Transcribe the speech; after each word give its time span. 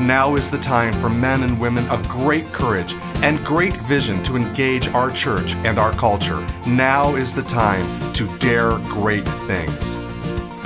Now 0.00 0.36
is 0.36 0.48
the 0.48 0.58
time 0.58 0.92
for 1.00 1.08
men 1.08 1.42
and 1.42 1.58
women 1.58 1.84
of 1.88 2.08
great 2.08 2.46
courage 2.52 2.94
and 3.24 3.44
great 3.44 3.76
vision 3.78 4.22
to 4.22 4.36
engage 4.36 4.86
our 4.88 5.10
church 5.10 5.54
and 5.64 5.76
our 5.76 5.90
culture. 5.92 6.40
Now 6.68 7.16
is 7.16 7.34
the 7.34 7.42
time 7.42 8.12
to 8.12 8.28
dare 8.38 8.78
great 8.84 9.26
things. 9.26 9.96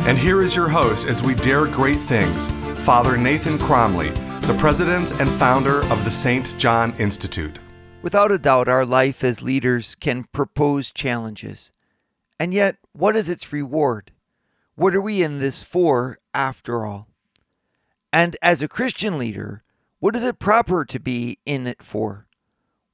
And 0.06 0.18
here 0.18 0.42
is 0.42 0.54
your 0.54 0.68
host 0.68 1.06
as 1.06 1.22
we 1.22 1.34
dare 1.34 1.64
great 1.64 1.98
things, 1.98 2.48
Father 2.84 3.16
Nathan 3.16 3.56
Cromly, 3.56 4.10
the 4.42 4.56
president 4.58 5.18
and 5.18 5.30
founder 5.30 5.82
of 5.90 6.04
the 6.04 6.10
St. 6.10 6.58
John 6.58 6.94
Institute. 6.98 7.58
Without 8.02 8.32
a 8.32 8.38
doubt, 8.38 8.68
our 8.68 8.84
life 8.84 9.24
as 9.24 9.40
leaders 9.40 9.94
can 9.94 10.24
propose 10.24 10.92
challenges. 10.92 11.72
And 12.38 12.52
yet, 12.52 12.76
what 12.92 13.16
is 13.16 13.30
its 13.30 13.50
reward? 13.50 14.12
What 14.74 14.94
are 14.94 15.00
we 15.00 15.22
in 15.22 15.38
this 15.38 15.62
for, 15.62 16.18
after 16.34 16.84
all? 16.84 17.06
And 18.12 18.36
as 18.42 18.60
a 18.60 18.68
Christian 18.68 19.18
leader, 19.18 19.62
what 19.98 20.14
is 20.14 20.24
it 20.24 20.38
proper 20.38 20.84
to 20.84 21.00
be 21.00 21.38
in 21.46 21.66
it 21.66 21.82
for? 21.82 22.26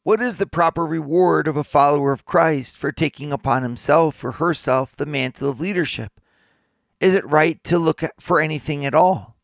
What 0.05 0.23
is 0.23 0.37
the 0.37 0.47
proper 0.47 0.87
reward 0.87 1.49
of 1.49 1.57
a 1.57 1.65
follower 1.65 2.13
of 2.13 2.25
Christ 2.25 2.79
for 2.79 2.93
taking 2.93 3.33
upon 3.33 3.63
himself 3.63 4.25
or 4.25 4.33
herself 4.33 4.95
the 4.95 5.07
mantle 5.07 5.51
of 5.51 5.61
leadership? 5.61 6.21
Is 7.01 7.15
it 7.15 7.27
right 7.27 7.63
to 7.65 7.79
look 7.79 8.03
for 8.19 8.41
anything 8.41 8.87
at 8.87 8.95
all? 8.95 9.37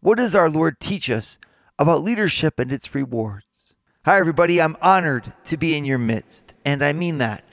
What 0.00 0.18
does 0.18 0.34
our 0.34 0.50
Lord 0.50 0.80
teach 0.80 1.10
us 1.10 1.38
about 1.78 2.02
leadership 2.02 2.58
and 2.58 2.72
its 2.72 2.94
rewards? 2.94 3.76
Hi, 4.04 4.18
everybody. 4.18 4.60
I'm 4.60 4.76
honored 4.82 5.32
to 5.44 5.56
be 5.56 5.76
in 5.76 5.84
your 5.84 5.98
midst, 5.98 6.54
and 6.64 6.82
I 6.82 6.92
mean 6.92 7.18
that. 7.18 7.44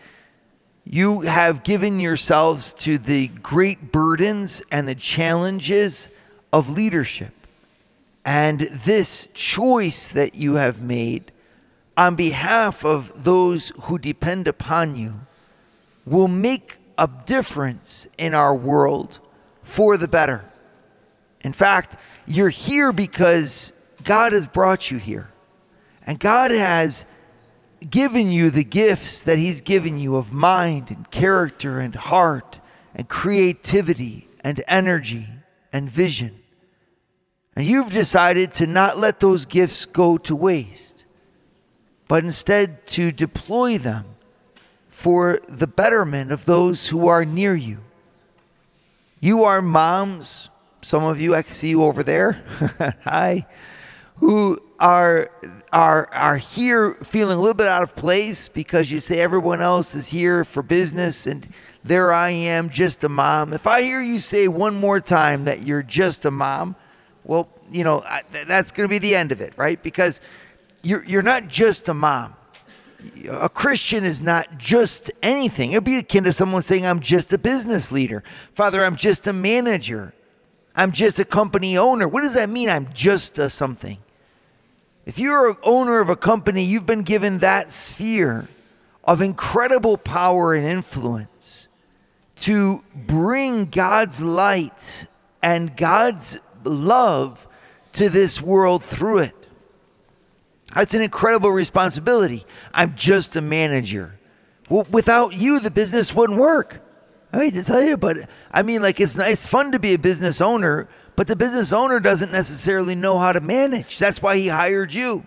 You 0.84 1.22
have 1.22 1.64
given 1.64 2.00
yourselves 2.00 2.73
to 2.80 2.97
the 2.97 3.28
great 3.28 3.92
burdens 3.92 4.62
and 4.72 4.88
the 4.88 4.95
challenges 4.95 6.09
of 6.52 6.70
leadership. 6.70 7.41
And 8.23 8.61
this 8.61 9.27
choice 9.33 10.08
that 10.09 10.36
you 10.36 10.55
have 10.55 10.81
made 10.81 11.31
on 11.97 12.16
behalf 12.16 12.86
of 12.86 13.23
those 13.23 13.72
who 13.83 13.97
depend 13.97 14.47
upon 14.47 14.95
you 14.95 15.22
will 16.05 16.28
make 16.28 16.78
a 16.97 17.09
difference 17.25 18.08
in 18.17 18.33
our 18.33 18.55
world 18.55 19.19
for 19.61 19.97
the 19.97 20.08
better. 20.08 20.45
In 21.44 21.53
fact, 21.53 21.97
you're 22.28 22.50
here 22.50 22.91
because 22.91 23.73
God 24.03 24.33
has 24.33 24.47
brought 24.47 24.91
you 24.91 24.97
here. 24.97 25.31
And 26.06 26.19
God 26.19 26.52
has 26.52 27.06
given 27.89 28.31
you 28.31 28.50
the 28.50 28.63
gifts 28.63 29.22
that 29.23 29.38
He's 29.38 29.61
given 29.61 29.97
you 29.97 30.16
of 30.16 30.31
mind 30.31 30.89
and 30.89 31.09
character 31.09 31.80
and 31.80 31.95
heart 31.95 32.59
and 32.94 33.08
creativity 33.08 34.28
and 34.44 34.63
energy 34.67 35.28
and 35.72 35.89
vision. 35.89 36.41
And 37.62 37.70
you've 37.70 37.92
decided 37.92 38.56
to 38.56 38.66
not 38.66 38.98
let 38.98 39.20
those 39.20 39.45
gifts 39.45 39.86
go 39.86 40.17
to 40.17 40.36
waste, 40.36 41.06
but 42.08 42.23
instead 42.23 42.88
to 42.88 43.12
deploy 43.12 43.78
them 43.78 44.16
for 44.88 45.40
the 45.48 45.68
betterment 45.68 46.31
of 46.31 46.45
those 46.45 46.88
who 46.88 47.08
are 47.08 47.23
near 47.23 47.53
you. 47.53 47.81
You 49.20 49.44
are 49.44 49.62
moms, 49.62 50.50
some 50.81 51.03
of 51.03 51.22
you, 51.22 51.36
I 51.36 51.44
can 51.44 51.53
see 51.53 51.70
you 51.70 51.84
over 51.84 52.02
there. 52.02 52.44
Hi. 53.03 53.46
Who 54.16 54.58
are 54.80 55.30
are 55.72 56.12
are 56.12 56.38
here 56.38 56.96
feeling 57.03 57.38
a 57.38 57.40
little 57.40 57.53
bit 57.53 57.68
out 57.68 57.84
of 57.84 57.96
place 57.96 58.47
because 58.47 58.90
you 58.90 59.00
say 59.00 59.19
everyone 59.19 59.62
else 59.62 59.94
is 59.94 60.08
here 60.08 60.44
for 60.44 60.64
business 60.64 61.28
and 61.28 61.47
there 61.84 62.12
I 62.12 62.31
am 62.31 62.72
just 62.72 63.03
a 63.03 63.09
mom. 63.09 63.53
If 63.53 63.68
I 63.68 63.84
hear 63.84 64.02
you 64.02 64.18
say 64.18 64.47
one 64.47 64.74
more 64.74 65.00
time 65.00 65.46
that 65.46 65.62
you're 65.62 65.84
just 65.84 66.25
a 66.25 66.31
mom, 66.31 66.75
well, 67.24 67.50
you 67.72 67.84
know, 67.84 68.04
I, 68.06 68.24
that's 68.46 68.72
going 68.72 68.88
to 68.88 68.92
be 68.92 69.00
the 69.00 69.16
end 69.16 69.32
of 69.32 69.42
it, 69.42 69.54
right? 69.56 69.82
Because 69.82 70.22
you're 70.84 71.04
you're 71.06 71.22
not 71.22 71.48
just 71.48 71.90
a 71.90 71.94
mom. 71.94 72.36
A 73.30 73.50
Christian 73.50 74.04
is 74.04 74.22
not 74.22 74.59
just 74.59 75.09
anything. 75.24 75.72
It'd 75.72 75.84
be 75.84 75.98
akin 75.98 76.24
to 76.26 76.34
someone 76.34 76.62
saying, 76.62 76.86
"I'm 76.86 77.00
just 77.00 77.34
a 77.34 77.38
business 77.38 77.92
leader." 77.92 78.24
Father, 78.54 78.86
I'm 78.86 78.96
just 78.96 79.26
a 79.26 79.34
manager. 79.34 80.14
I'm 80.76 80.92
just 80.92 81.20
a 81.20 81.26
company 81.26 81.78
owner. 81.78 82.08
What 82.08 82.22
does 82.22 82.34
that 82.34 82.50
mean? 82.50 82.70
I'm 82.70 82.90
just 82.94 83.40
a 83.40 83.50
something. 83.50 83.98
If 85.06 85.18
you're 85.18 85.50
an 85.50 85.58
owner 85.64 86.00
of 86.00 86.09
a 86.09 86.16
company, 86.16 86.64
you've 86.64 86.86
been 86.86 87.02
given 87.02 87.40
that 87.40 87.70
sphere 87.70 88.48
of 89.03 89.22
incredible 89.22 89.98
power 89.98 90.53
and 90.53 90.66
influence 90.66 91.68
to 92.38 92.84
bring 92.96 93.66
God's 93.66 94.22
light 94.22 95.08
and 95.42 95.76
God's 95.76 96.40
love 96.64 97.48
to 97.94 98.09
this 98.09 98.41
world 98.41 98.84
through 98.84 99.19
it. 99.19 99.47
That's 100.74 100.94
an 100.94 101.02
incredible 101.02 101.52
responsibility. 101.52 102.46
I'm 102.74 102.96
just 102.96 103.35
a 103.35 103.41
manager. 103.41 104.18
Well, 104.69 104.88
without 104.90 105.35
you, 105.35 105.59
the 105.59 105.72
business 105.72 106.16
wouldn't 106.16 106.40
work. 106.40 106.81
I 107.34 107.38
hate 107.38 107.53
to 107.56 107.63
tell 107.63 107.81
you, 107.81 107.97
but 107.97 108.18
I 108.52 108.63
mean, 108.63 108.81
like 108.81 109.00
it's 109.00 109.18
it's 109.18 109.46
fun 109.46 109.72
to 109.74 109.79
be 109.79 109.94
a 109.94 110.00
business 110.00 110.41
owner, 110.41 110.88
but 111.16 111.28
the 111.28 111.35
business 111.35 111.74
owner 111.74 112.00
doesn't 112.00 112.31
necessarily 112.31 112.96
know 112.96 113.19
how 113.19 113.34
to 113.34 113.41
manage. 113.41 114.00
That's 114.00 114.22
why 114.22 114.38
he 114.38 114.47
hired 114.47 114.94
you. 114.94 115.25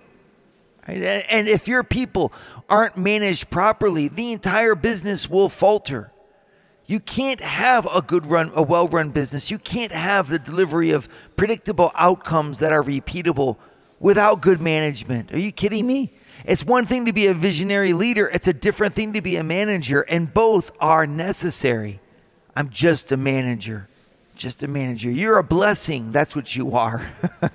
Right? 0.88 1.24
And 1.30 1.48
if 1.48 1.68
your 1.68 1.82
people 1.82 2.32
aren't 2.68 2.96
managed 2.96 3.50
properly, 3.50 4.08
the 4.08 4.32
entire 4.32 4.74
business 4.74 5.28
will 5.28 5.48
falter. 5.48 6.10
You 6.86 7.00
can't 7.00 7.40
have 7.40 7.88
a 7.94 8.02
good 8.02 8.26
run, 8.26 8.52
a 8.54 8.62
well 8.62 8.88
run 8.88 9.10
business. 9.10 9.50
You 9.50 9.58
can't 9.58 9.92
have 9.92 10.28
the 10.28 10.38
delivery 10.38 10.90
of 10.90 11.08
predictable 11.36 11.90
outcomes 11.94 12.58
that 12.58 12.72
are 12.72 12.82
repeatable 12.82 13.56
without 14.00 14.42
good 14.42 14.60
management. 14.60 15.32
Are 15.32 15.38
you 15.38 15.52
kidding 15.52 15.86
me? 15.86 16.12
It's 16.44 16.64
one 16.64 16.84
thing 16.84 17.06
to 17.06 17.12
be 17.12 17.26
a 17.26 17.34
visionary 17.34 17.94
leader, 17.94 18.28
it's 18.32 18.48
a 18.48 18.52
different 18.52 18.94
thing 18.94 19.14
to 19.14 19.22
be 19.22 19.36
a 19.36 19.44
manager, 19.44 20.02
and 20.02 20.32
both 20.32 20.72
are 20.78 21.06
necessary. 21.06 22.00
I'm 22.54 22.68
just 22.68 23.10
a 23.12 23.16
manager 23.16 23.88
just 24.34 24.62
a 24.62 24.68
manager. 24.68 25.10
You're 25.10 25.38
a 25.38 25.44
blessing. 25.44 26.10
That's 26.10 26.34
what 26.34 26.56
you 26.56 26.72
are. 26.72 27.10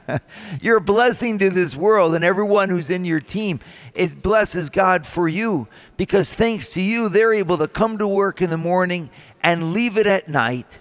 You're 0.62 0.78
a 0.78 0.82
blessing 0.82 1.38
to 1.40 1.50
this 1.50 1.76
world, 1.76 2.16
and 2.16 2.24
everyone 2.24 2.70
who's 2.70 2.90
in 2.90 3.06
your 3.06 3.20
team. 3.20 3.60
It 3.94 4.22
blesses 4.22 4.70
God 4.70 5.06
for 5.06 5.28
you 5.28 5.68
because 5.98 6.34
thanks 6.34 6.72
to 6.74 6.82
you, 6.82 7.10
they're 7.10 7.34
able 7.34 7.58
to 7.58 7.68
come 7.68 7.98
to 7.98 8.08
work 8.08 8.42
in 8.42 8.50
the 8.50 8.58
morning 8.58 9.10
and 9.42 9.74
leave 9.74 9.98
it 9.98 10.08
at 10.08 10.30
night. 10.30 10.80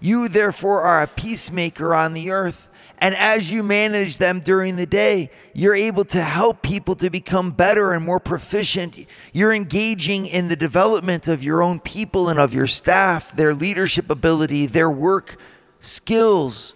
You, 0.00 0.28
therefore, 0.28 0.82
are 0.82 1.02
a 1.02 1.06
peacemaker 1.06 1.94
on 1.94 2.14
the 2.14 2.30
earth. 2.30 2.68
And 2.98 3.14
as 3.16 3.50
you 3.50 3.62
manage 3.62 4.18
them 4.18 4.40
during 4.40 4.76
the 4.76 4.86
day, 4.86 5.30
you're 5.52 5.74
able 5.74 6.04
to 6.06 6.22
help 6.22 6.62
people 6.62 6.94
to 6.96 7.10
become 7.10 7.50
better 7.50 7.92
and 7.92 8.04
more 8.04 8.20
proficient. 8.20 9.06
You're 9.32 9.52
engaging 9.52 10.26
in 10.26 10.48
the 10.48 10.56
development 10.56 11.28
of 11.28 11.42
your 11.42 11.62
own 11.62 11.80
people 11.80 12.28
and 12.28 12.38
of 12.38 12.54
your 12.54 12.66
staff, 12.66 13.34
their 13.36 13.52
leadership 13.52 14.10
ability, 14.10 14.66
their 14.66 14.90
work 14.90 15.36
skills. 15.80 16.74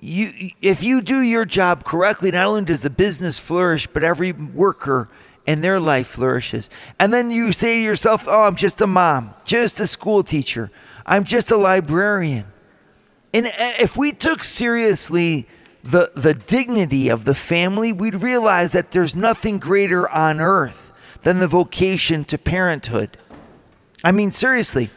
You, 0.00 0.50
if 0.60 0.82
you 0.82 1.00
do 1.00 1.20
your 1.20 1.44
job 1.44 1.84
correctly, 1.84 2.30
not 2.30 2.46
only 2.46 2.64
does 2.64 2.82
the 2.82 2.90
business 2.90 3.38
flourish, 3.38 3.86
but 3.86 4.04
every 4.04 4.32
worker 4.32 5.08
and 5.46 5.64
their 5.64 5.80
life 5.80 6.08
flourishes. 6.08 6.68
And 7.00 7.12
then 7.12 7.30
you 7.30 7.52
say 7.52 7.76
to 7.76 7.82
yourself, 7.82 8.26
Oh, 8.28 8.42
I'm 8.42 8.54
just 8.54 8.80
a 8.80 8.86
mom, 8.86 9.34
just 9.44 9.80
a 9.80 9.86
school 9.86 10.22
teacher, 10.22 10.70
I'm 11.06 11.24
just 11.24 11.50
a 11.50 11.56
librarian. 11.56 12.44
And 13.32 13.46
uh, 13.46 13.50
if 13.80 13.96
we 13.96 14.12
took 14.12 14.42
seriously 14.44 15.46
the, 15.84 16.10
the 16.14 16.34
dignity 16.34 17.08
of 17.08 17.24
the 17.24 17.34
family, 17.34 17.92
we'd 17.92 18.16
realize 18.16 18.72
that 18.72 18.90
there's 18.90 19.14
nothing 19.14 19.58
greater 19.58 20.08
on 20.08 20.40
earth 20.40 20.92
than 21.22 21.38
the 21.38 21.46
vocation 21.46 22.24
to 22.24 22.38
parenthood. 22.38 23.16
I 24.02 24.12
mean, 24.12 24.30
seriously, 24.30 24.90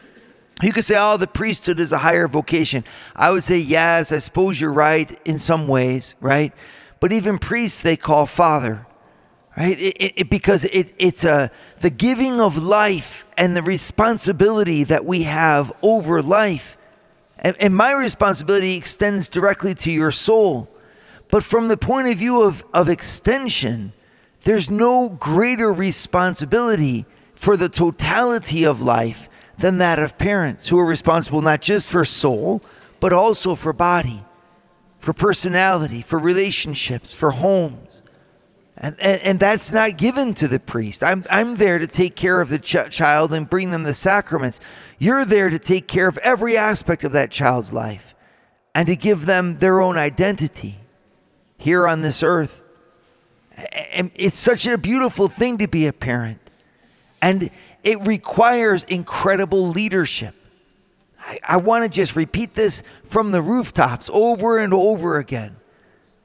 you 0.62 0.72
could 0.72 0.84
say, 0.84 0.94
oh, 0.96 1.16
the 1.16 1.26
priesthood 1.26 1.80
is 1.80 1.92
a 1.92 1.98
higher 1.98 2.28
vocation. 2.28 2.84
I 3.16 3.30
would 3.30 3.42
say, 3.42 3.58
yes, 3.58 4.12
I 4.12 4.18
suppose 4.18 4.60
you're 4.60 4.72
right 4.72 5.18
in 5.24 5.38
some 5.38 5.66
ways, 5.66 6.14
right? 6.20 6.52
But 7.00 7.12
even 7.12 7.38
priests, 7.38 7.80
they 7.80 7.96
call 7.96 8.26
father, 8.26 8.86
right? 9.56 9.78
It, 9.78 10.12
it, 10.20 10.30
because 10.30 10.64
it, 10.66 10.94
it's 10.98 11.24
a, 11.24 11.50
the 11.80 11.90
giving 11.90 12.40
of 12.40 12.56
life 12.56 13.26
and 13.36 13.56
the 13.56 13.62
responsibility 13.62 14.84
that 14.84 15.04
we 15.04 15.24
have 15.24 15.72
over 15.82 16.22
life 16.22 16.76
and, 17.42 17.56
and 17.60 17.76
my 17.76 17.92
responsibility 17.92 18.76
extends 18.76 19.28
directly 19.28 19.74
to 19.74 19.90
your 19.90 20.12
soul. 20.12 20.70
But 21.28 21.44
from 21.44 21.68
the 21.68 21.76
point 21.76 22.08
of 22.08 22.16
view 22.16 22.42
of, 22.42 22.64
of 22.72 22.88
extension, 22.88 23.92
there's 24.42 24.70
no 24.70 25.10
greater 25.10 25.72
responsibility 25.72 27.04
for 27.34 27.56
the 27.56 27.68
totality 27.68 28.64
of 28.64 28.80
life 28.80 29.28
than 29.58 29.78
that 29.78 29.98
of 29.98 30.18
parents 30.18 30.68
who 30.68 30.78
are 30.78 30.86
responsible 30.86 31.42
not 31.42 31.60
just 31.60 31.90
for 31.90 32.04
soul, 32.04 32.62
but 33.00 33.12
also 33.12 33.54
for 33.54 33.72
body, 33.72 34.24
for 34.98 35.12
personality, 35.12 36.00
for 36.00 36.18
relationships, 36.18 37.12
for 37.12 37.32
homes. 37.32 38.01
And, 38.82 38.96
and, 38.98 39.22
and 39.22 39.40
that's 39.40 39.70
not 39.70 39.96
given 39.96 40.34
to 40.34 40.48
the 40.48 40.58
priest. 40.58 41.04
I'm, 41.04 41.24
I'm 41.30 41.54
there 41.56 41.78
to 41.78 41.86
take 41.86 42.16
care 42.16 42.40
of 42.40 42.48
the 42.48 42.58
ch- 42.58 42.90
child 42.90 43.32
and 43.32 43.48
bring 43.48 43.70
them 43.70 43.84
the 43.84 43.94
sacraments. 43.94 44.58
You're 44.98 45.24
there 45.24 45.48
to 45.50 45.58
take 45.60 45.86
care 45.86 46.08
of 46.08 46.18
every 46.18 46.56
aspect 46.56 47.04
of 47.04 47.12
that 47.12 47.30
child's 47.30 47.72
life 47.72 48.12
and 48.74 48.88
to 48.88 48.96
give 48.96 49.26
them 49.26 49.58
their 49.58 49.80
own 49.80 49.96
identity 49.96 50.78
here 51.58 51.86
on 51.86 52.00
this 52.00 52.24
earth. 52.24 52.60
And 53.92 54.10
it's 54.16 54.36
such 54.36 54.66
a 54.66 54.76
beautiful 54.76 55.28
thing 55.28 55.58
to 55.58 55.68
be 55.68 55.86
a 55.86 55.92
parent. 55.92 56.40
And 57.20 57.50
it 57.84 58.04
requires 58.04 58.82
incredible 58.84 59.68
leadership. 59.68 60.34
I, 61.20 61.38
I 61.44 61.56
want 61.58 61.84
to 61.84 61.90
just 61.90 62.16
repeat 62.16 62.54
this 62.54 62.82
from 63.04 63.30
the 63.30 63.42
rooftops 63.42 64.10
over 64.12 64.58
and 64.58 64.74
over 64.74 65.18
again 65.18 65.56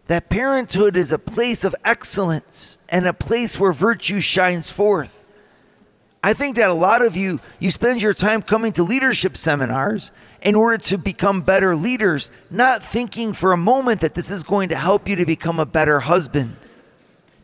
that 0.07 0.29
parenthood 0.29 0.95
is 0.95 1.11
a 1.11 1.19
place 1.19 1.63
of 1.63 1.75
excellence 1.83 2.77
and 2.89 3.05
a 3.05 3.13
place 3.13 3.59
where 3.59 3.73
virtue 3.73 4.19
shines 4.19 4.71
forth. 4.71 5.25
I 6.23 6.33
think 6.33 6.55
that 6.55 6.69
a 6.69 6.73
lot 6.73 7.01
of 7.01 7.15
you 7.15 7.39
you 7.59 7.71
spend 7.71 8.01
your 8.01 8.13
time 8.13 8.41
coming 8.41 8.71
to 8.73 8.83
leadership 8.83 9.37
seminars 9.37 10.11
in 10.41 10.55
order 10.55 10.77
to 10.77 10.97
become 10.97 11.41
better 11.41 11.75
leaders, 11.75 12.31
not 12.49 12.83
thinking 12.83 13.33
for 13.33 13.51
a 13.51 13.57
moment 13.57 14.01
that 14.01 14.13
this 14.13 14.31
is 14.31 14.43
going 14.43 14.69
to 14.69 14.75
help 14.75 15.07
you 15.07 15.15
to 15.15 15.25
become 15.25 15.59
a 15.59 15.65
better 15.65 16.01
husband. 16.01 16.57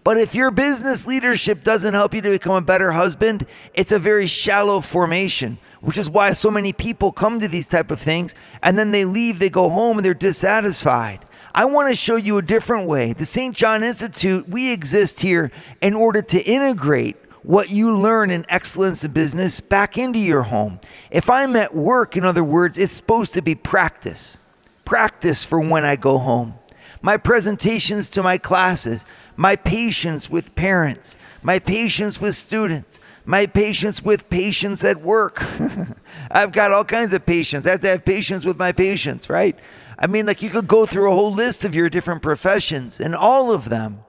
But 0.04 0.18
if 0.18 0.36
your 0.36 0.52
business 0.52 1.08
leadership 1.08 1.64
doesn't 1.64 1.94
help 1.94 2.14
you 2.14 2.22
to 2.22 2.30
become 2.30 2.56
a 2.56 2.62
better 2.62 2.92
husband, 2.92 3.46
it's 3.74 3.92
a 3.92 4.00
very 4.00 4.28
shallow 4.28 4.82
formation, 4.82 5.60
which 5.80 5.98
is 5.98 6.10
why 6.10 6.34
so 6.34 6.52
many 6.52 6.74
people 6.74 7.14
come 7.14 7.40
to 7.40 7.48
these 7.48 7.70
type 7.70 7.90
of 7.90 8.02
things 8.02 8.36
and 8.62 8.78
then 8.78 8.92
they 8.92 9.06
leave, 9.06 9.40
they 9.40 9.50
go 9.50 9.70
home 9.70 9.98
and 9.98 10.06
they're 10.06 10.14
dissatisfied. 10.14 11.26
I 11.56 11.66
want 11.66 11.90
to 11.90 11.96
show 11.96 12.16
you 12.16 12.40
a 12.40 12.42
different 12.42 12.88
way. 12.88 13.14
The 13.14 13.26
St. 13.26 13.56
John 13.56 13.84
Institute, 13.84 14.50
we 14.50 14.72
exist 14.72 15.20
here 15.20 15.52
in 15.82 15.94
order 15.94 16.24
to 16.24 16.42
integrate 16.42 17.16
what 17.44 17.70
you 17.70 17.96
learn 17.96 18.32
in 18.32 18.44
excellence 18.50 19.04
in 19.04 19.12
business 19.12 19.60
back 19.60 19.96
into 19.96 20.18
your 20.18 20.44
home. 20.44 20.80
If 21.12 21.30
I'm 21.30 21.56
at 21.56 21.76
work, 21.76 22.18
in 22.18 22.26
other 22.26 22.44
words, 22.44 22.78
it's 22.78 22.94
supposed 22.94 23.36
to 23.36 23.44
be 23.44 23.54
practice. 23.54 24.40
Practice 24.84 25.46
for 25.46 25.60
when 25.60 25.86
I 25.86 25.96
go 25.96 26.18
home. 26.18 26.56
My 27.04 27.18
presentations 27.18 28.10
to 28.12 28.24
my 28.24 28.40
classes, 28.40 29.06
my 29.36 29.56
patience 29.56 30.30
with 30.30 30.56
parents, 30.56 31.18
my 31.44 31.60
patience 31.60 32.20
with 32.20 32.34
students, 32.34 33.00
my 33.26 33.46
patience 33.46 34.02
with 34.02 34.30
patients 34.30 34.84
at 34.84 35.02
work. 35.02 35.44
I've 36.32 36.52
got 36.52 36.72
all 36.72 36.86
kinds 36.86 37.14
of 37.14 37.26
patience. 37.26 37.68
I 37.68 37.72
have 37.72 37.82
to 37.82 37.90
have 37.90 38.06
patience 38.06 38.46
with 38.46 38.58
my 38.58 38.72
patients, 38.72 39.30
right? 39.30 39.60
I 39.98 40.08
mean, 40.08 40.26
like 40.26 40.42
you 40.42 40.50
could 40.50 40.68
go 40.68 40.86
through 40.86 41.12
a 41.12 41.16
whole 41.16 41.32
list 41.32 41.66
of 41.66 41.76
your 41.76 41.90
different 41.90 42.22
professions, 42.22 43.00
and 43.00 43.16
all 43.16 43.52
of 43.52 43.70
them 43.70 44.04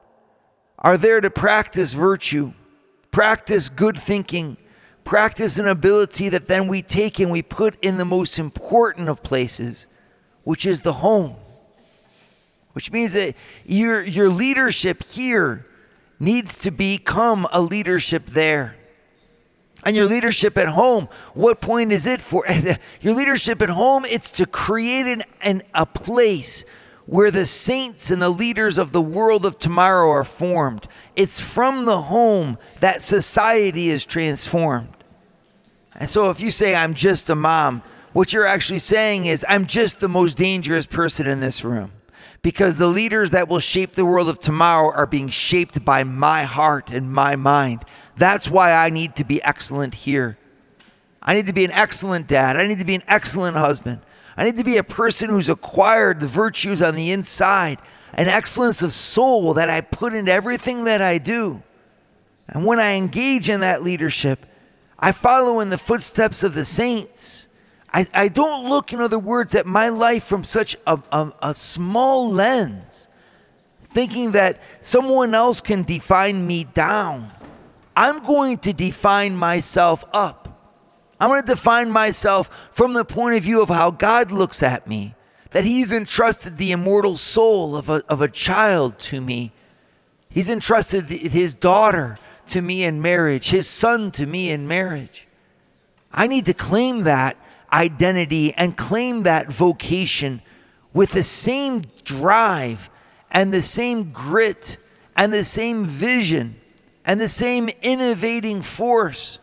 are 0.79 0.97
there 0.97 1.21
to 1.21 1.31
practice 1.31 1.95
virtue, 1.95 2.53
practice 3.11 3.69
good 3.69 3.99
thinking, 3.99 4.57
practice 5.05 5.59
an 5.59 5.67
ability 5.67 6.29
that 6.31 6.47
then 6.47 6.69
we 6.69 6.83
take 6.83 7.19
and 7.19 7.31
we 7.31 7.43
put 7.43 7.77
in 7.83 7.99
the 7.99 8.05
most 8.05 8.39
important 8.39 9.09
of 9.09 9.23
places, 9.23 9.87
which 10.43 10.67
is 10.67 10.81
the 10.81 10.95
home. 10.95 11.37
Which 12.73 12.91
means 12.91 13.13
that 13.13 13.37
your, 13.65 14.03
your 14.03 14.29
leadership 14.29 15.05
here 15.05 15.67
needs 16.19 16.59
to 16.61 16.71
become 16.71 17.47
a 17.53 17.61
leadership 17.61 18.27
there 18.27 18.77
and 19.85 19.95
your 19.95 20.07
leadership 20.07 20.57
at 20.59 20.69
home 20.69 21.09
what 21.35 21.61
point 21.61 21.93
is 21.93 22.07
it 22.07 22.21
for 22.21 22.45
your 23.01 23.15
leadership 23.15 23.61
at 23.63 23.71
home 23.71 24.05
it's 24.07 24.31
to 24.31 24.47
create 24.47 25.07
an, 25.07 25.23
an, 25.43 25.63
a 25.75 25.87
place 25.87 26.65
where 27.07 27.31
the 27.31 27.45
saints 27.45 28.11
and 28.11 28.23
the 28.23 28.31
leaders 28.31 28.79
of 28.79 28.93
the 28.93 29.03
world 29.03 29.45
of 29.45 29.59
tomorrow 29.59 30.11
are 30.11 30.25
formed 30.25 30.89
it's 31.15 31.41
from 31.41 31.85
the 31.85 32.03
home 32.03 32.59
that 32.81 33.03
society 33.03 33.91
is 33.91 34.05
transformed 34.05 34.89
and 35.95 36.09
so 36.09 36.31
if 36.31 36.41
you 36.41 36.51
say 36.51 36.75
i'm 36.75 36.95
just 36.95 37.29
a 37.31 37.35
mom 37.35 37.83
what 38.13 38.33
you're 38.33 38.47
actually 38.47 38.79
saying 38.79 39.27
is 39.27 39.45
i'm 39.49 39.67
just 39.67 40.01
the 40.01 40.09
most 40.09 40.39
dangerous 40.39 40.87
person 40.87 41.27
in 41.27 41.41
this 41.41 41.65
room 41.65 41.93
because 42.45 42.77
the 42.77 42.87
leaders 42.87 43.31
that 43.31 43.49
will 43.49 43.59
shape 43.59 43.95
the 43.95 44.05
world 44.05 44.29
of 44.29 44.39
tomorrow 44.39 44.93
are 44.95 45.07
being 45.07 45.29
shaped 45.29 45.83
by 45.83 46.05
my 46.05 46.45
heart 46.45 46.91
and 46.91 47.11
my 47.11 47.35
mind. 47.35 47.83
That's 48.17 48.49
why 48.49 48.73
I 48.73 48.91
need 48.91 49.17
to 49.17 49.25
be 49.25 49.43
excellent 49.43 49.95
here. 49.95 50.39
I 51.23 51.35
need 51.35 51.47
to 51.47 51.53
be 51.53 51.65
an 51.65 51.73
excellent 51.73 52.27
dad. 52.27 52.57
I 52.57 52.67
need 52.67 52.79
to 52.79 52.85
be 52.85 52.95
an 52.95 53.03
excellent 53.09 53.57
husband. 53.57 54.01
I 54.37 54.45
need 54.45 54.57
to 54.57 54.65
be 54.65 54.77
a 54.77 54.85
person 54.85 55.31
who's 55.31 55.49
acquired 55.49 56.21
the 56.21 56.27
virtues 56.27 56.83
on 56.83 56.97
the 56.97 57.13
inside, 57.13 57.79
an 58.13 58.29
excellence 58.29 58.83
of 58.83 58.93
soul 58.93 59.55
that 59.55 59.71
I 59.71 59.81
put 59.81 60.13
into 60.13 60.33
everything 60.33 60.85
that 60.85 61.01
I 61.01 61.19
do. 61.19 61.63
And 62.49 62.65
when 62.65 62.79
I 62.79 62.93
engage 62.93 63.49
in 63.49 63.61
that 63.61 63.83
leadership, 63.83 64.47
I 64.99 65.13
follow 65.13 65.61
in 65.61 65.71
the 65.71 65.79
footsteps 65.79 66.43
of 66.43 66.55
the 66.55 66.65
saints. 66.65 67.49
I, 67.93 68.07
I 68.13 68.29
don't 68.29 68.69
look, 68.69 68.93
in 68.93 69.01
other 69.01 69.19
words, 69.19 69.55
at 69.55 69.67
my 69.67 69.89
life 69.89 70.25
from 70.25 70.45
such 70.45 70.77
a, 70.87 71.01
a, 71.13 71.33
a 71.43 71.55
small 71.55 72.31
lens, 72.31 73.09
thinking 73.83 74.33
that 74.33 74.61
someone 74.81 75.35
else 75.35 75.61
can 75.61 75.85
define 75.85 76.47
me 76.47 76.65
down. 76.65 77.33
I'm 77.97 78.21
going 78.21 78.59
to 78.59 78.73
define 78.73 79.37
myself 79.37 80.05
up. 80.13 80.45
I'm 81.21 81.31
going 81.31 81.43
to 81.43 81.47
define 81.47 81.91
myself 81.91 82.69
from 82.71 82.93
the 82.93 83.05
point 83.05 83.37
of 83.37 83.43
view 83.43 83.63
of 83.63 83.69
how 83.69 83.91
God 83.91 84.31
looks 84.31 84.63
at 84.63 84.87
me, 84.87 85.15
that 85.51 85.65
He's 85.65 85.93
entrusted 85.93 86.57
the 86.57 86.73
immortal 86.73 87.17
soul 87.17 87.77
of 87.77 87.89
a, 87.89 88.03
of 88.09 88.21
a 88.21 88.29
child 88.29 88.99
to 89.01 89.21
me. 89.21 89.53
He's 90.29 90.51
entrusted 90.51 91.05
His 91.07 91.55
daughter 91.55 92.19
to 92.49 92.61
me 92.61 92.85
in 92.85 93.01
marriage, 93.01 93.51
His 93.51 93.69
son 93.69 94.11
to 94.13 94.27
me 94.27 94.51
in 94.51 94.67
marriage. 94.67 95.29
I 96.13 96.27
need 96.27 96.47
to 96.47 96.55
claim 96.55 97.05
that 97.05 97.37
identity 97.73 98.55
and 98.55 98.77
claim 98.77 99.23
that 99.23 99.51
vocation 99.51 100.43
with 100.93 101.13
the 101.13 101.25
same 101.25 101.83
drive 102.05 102.89
and 103.31 103.53
the 103.53 103.63
same 103.63 104.11
grit 104.13 104.79
and 105.17 105.33
the 105.33 105.45
same 105.45 105.85
vision 105.85 106.61
and 107.05 107.21
the 107.21 107.29
same 107.29 107.69
innovating 107.83 108.63
force 108.63 109.39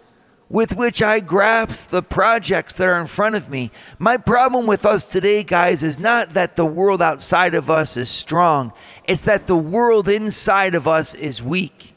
with 0.49 0.75
which 0.75 1.01
I 1.01 1.21
grasp 1.21 1.91
the 1.91 2.03
projects 2.03 2.75
that 2.75 2.87
are 2.87 2.99
in 2.99 3.07
front 3.07 3.35
of 3.35 3.49
me. 3.49 3.71
My 3.97 4.17
problem 4.17 4.67
with 4.67 4.85
us 4.85 5.09
today, 5.09 5.43
guys, 5.43 5.81
is 5.81 5.97
not 5.97 6.31
that 6.31 6.57
the 6.57 6.65
world 6.65 7.01
outside 7.01 7.55
of 7.55 7.69
us 7.69 7.95
is 7.95 8.09
strong, 8.09 8.73
it's 9.07 9.21
that 9.21 9.47
the 9.47 9.55
world 9.55 10.09
inside 10.09 10.75
of 10.75 10.87
us 10.87 11.13
is 11.13 11.41
weak. 11.41 11.95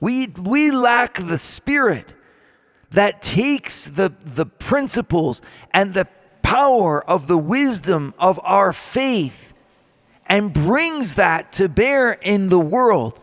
We, 0.00 0.26
we 0.26 0.70
lack 0.70 1.14
the 1.14 1.38
spirit 1.38 2.12
that 2.90 3.22
takes 3.22 3.86
the, 3.86 4.12
the 4.24 4.46
principles 4.46 5.40
and 5.72 5.94
the 5.94 6.08
power 6.42 7.08
of 7.08 7.26
the 7.26 7.38
wisdom 7.38 8.14
of 8.18 8.40
our 8.42 8.72
faith 8.72 9.52
and 10.26 10.52
brings 10.52 11.14
that 11.14 11.52
to 11.52 11.68
bear 11.68 12.12
in 12.12 12.48
the 12.48 12.58
world 12.58 13.20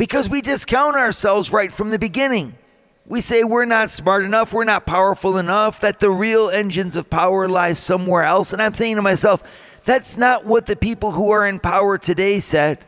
because 0.00 0.30
we 0.30 0.40
discount 0.40 0.96
ourselves 0.96 1.52
right 1.52 1.70
from 1.70 1.90
the 1.90 1.98
beginning. 1.98 2.56
We 3.04 3.20
say 3.20 3.44
we're 3.44 3.66
not 3.66 3.90
smart 3.90 4.24
enough, 4.24 4.50
we're 4.50 4.64
not 4.64 4.86
powerful 4.86 5.36
enough, 5.36 5.78
that 5.80 6.00
the 6.00 6.08
real 6.08 6.48
engines 6.48 6.96
of 6.96 7.10
power 7.10 7.46
lie 7.46 7.74
somewhere 7.74 8.22
else. 8.22 8.54
And 8.54 8.62
I'm 8.62 8.72
thinking 8.72 8.96
to 8.96 9.02
myself, 9.02 9.42
that's 9.84 10.16
not 10.16 10.46
what 10.46 10.64
the 10.64 10.74
people 10.74 11.12
who 11.12 11.30
are 11.30 11.46
in 11.46 11.60
power 11.60 11.98
today 11.98 12.40
said. 12.40 12.78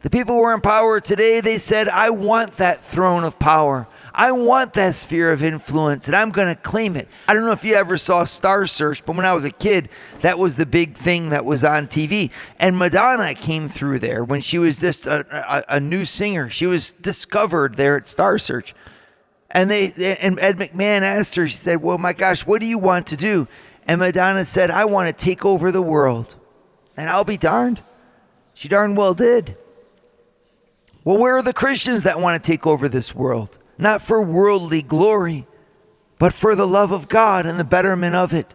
The 0.00 0.10
people 0.10 0.34
who 0.34 0.42
are 0.42 0.54
in 0.54 0.60
power 0.60 0.98
today, 0.98 1.40
they 1.40 1.58
said, 1.58 1.88
I 1.88 2.10
want 2.10 2.54
that 2.54 2.82
throne 2.82 3.22
of 3.22 3.38
power. 3.38 3.86
I 4.14 4.32
want 4.32 4.74
that 4.74 4.94
sphere 4.94 5.32
of 5.32 5.42
influence 5.42 6.06
and 6.06 6.16
I'm 6.16 6.30
going 6.30 6.54
to 6.54 6.60
claim 6.60 6.96
it. 6.96 7.08
I 7.26 7.34
don't 7.34 7.44
know 7.44 7.52
if 7.52 7.64
you 7.64 7.74
ever 7.74 7.96
saw 7.96 8.24
Star 8.24 8.66
Search, 8.66 9.04
but 9.04 9.16
when 9.16 9.24
I 9.24 9.32
was 9.32 9.44
a 9.44 9.50
kid, 9.50 9.88
that 10.20 10.38
was 10.38 10.56
the 10.56 10.66
big 10.66 10.94
thing 10.94 11.30
that 11.30 11.44
was 11.44 11.64
on 11.64 11.86
TV. 11.86 12.30
And 12.58 12.76
Madonna 12.76 13.34
came 13.34 13.68
through 13.68 14.00
there 14.00 14.22
when 14.22 14.40
she 14.40 14.58
was 14.58 14.78
just 14.78 15.06
a, 15.06 15.26
a, 15.30 15.76
a 15.76 15.80
new 15.80 16.04
singer. 16.04 16.50
She 16.50 16.66
was 16.66 16.94
discovered 16.94 17.76
there 17.76 17.96
at 17.96 18.06
Star 18.06 18.38
Search. 18.38 18.74
And 19.50 19.70
they 19.70 19.92
and 20.20 20.40
Ed 20.40 20.56
McMahon 20.56 21.02
asked 21.02 21.36
her, 21.36 21.46
she 21.46 21.56
said, 21.56 21.82
Well, 21.82 21.98
my 21.98 22.14
gosh, 22.14 22.46
what 22.46 22.62
do 22.62 22.66
you 22.66 22.78
want 22.78 23.06
to 23.08 23.16
do? 23.16 23.46
And 23.86 24.00
Madonna 24.00 24.46
said, 24.46 24.70
I 24.70 24.86
want 24.86 25.08
to 25.08 25.24
take 25.24 25.44
over 25.44 25.70
the 25.70 25.82
world. 25.82 26.36
And 26.96 27.10
I'll 27.10 27.24
be 27.24 27.36
darned. 27.36 27.82
She 28.54 28.68
darn 28.68 28.94
well 28.94 29.14
did. 29.14 29.56
Well, 31.04 31.18
where 31.18 31.36
are 31.36 31.42
the 31.42 31.52
Christians 31.52 32.04
that 32.04 32.20
want 32.20 32.42
to 32.42 32.50
take 32.50 32.66
over 32.66 32.88
this 32.88 33.14
world? 33.14 33.58
Not 33.78 34.02
for 34.02 34.22
worldly 34.22 34.82
glory, 34.82 35.46
but 36.18 36.32
for 36.32 36.54
the 36.54 36.66
love 36.66 36.92
of 36.92 37.08
God 37.08 37.46
and 37.46 37.58
the 37.58 37.64
betterment 37.64 38.14
of 38.14 38.32
it. 38.32 38.54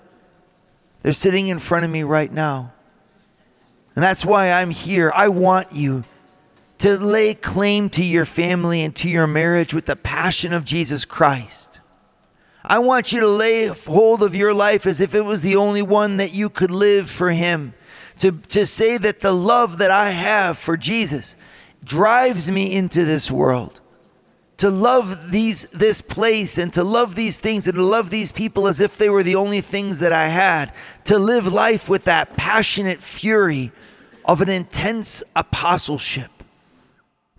They're 1.04 1.14
sitting 1.14 1.48
in 1.48 1.60
front 1.60 1.86
of 1.86 1.92
me 1.92 2.04
right 2.04 2.32
now. 2.32 2.74
And 3.96 4.04
that's 4.04 4.26
why 4.26 4.52
I'm 4.52 4.70
here. 4.70 5.12
I 5.16 5.28
want 5.28 5.74
you 5.74 6.04
to 6.80 6.98
lay 6.98 7.34
claim 7.34 7.90
to 7.90 8.04
your 8.04 8.26
family 8.26 8.82
and 8.82 8.96
to 8.98 9.10
your 9.10 9.28
marriage 9.28 9.74
with 9.74 9.88
the 9.88 9.96
passion 9.96 10.54
of 10.54 10.64
Jesus 10.64 11.06
Christ. 11.06 11.80
I 12.64 12.80
want 12.80 13.12
you 13.12 13.22
to 13.22 13.28
lay 13.28 13.68
hold 13.68 14.22
of 14.22 14.36
your 14.36 14.54
life 14.54 14.86
as 14.86 15.00
if 15.00 15.16
it 15.16 15.26
was 15.26 15.42
the 15.42 15.56
only 15.56 15.82
one 15.82 16.18
that 16.18 16.34
you 16.34 16.50
could 16.50 16.70
live 16.70 17.10
for 17.10 17.32
Him. 17.32 17.74
To, 18.18 18.32
to 18.32 18.66
say 18.66 18.98
that 18.98 19.22
the 19.22 19.32
love 19.32 19.78
that 19.78 19.92
I 19.92 20.10
have 20.12 20.58
for 20.58 20.76
Jesus 20.76 21.36
drives 21.84 22.52
me 22.52 22.74
into 22.74 23.06
this 23.06 23.32
world. 23.32 23.80
To 24.58 24.72
love 24.72 25.32
these 25.32 25.66
this 25.68 26.02
place 26.02 26.58
and 26.58 26.74
to 26.74 26.84
love 26.84 27.16
these 27.16 27.40
things 27.40 27.68
and 27.68 27.76
to 27.76 27.84
love 27.84 28.10
these 28.10 28.32
people 28.32 28.68
as 28.68 28.80
if 28.80 28.98
they 28.98 29.10
were 29.10 29.24
the 29.24 29.36
only 29.36 29.62
things 29.62 30.00
that 30.00 30.12
I 30.12 30.30
had. 30.30 30.74
To 31.06 31.20
live 31.20 31.52
life 31.52 31.88
with 31.88 32.06
that 32.06 32.36
passionate 32.36 33.02
fury 33.02 33.72
of 34.26 34.42
an 34.42 34.50
intense 34.50 35.24
apostleship. 35.36 36.32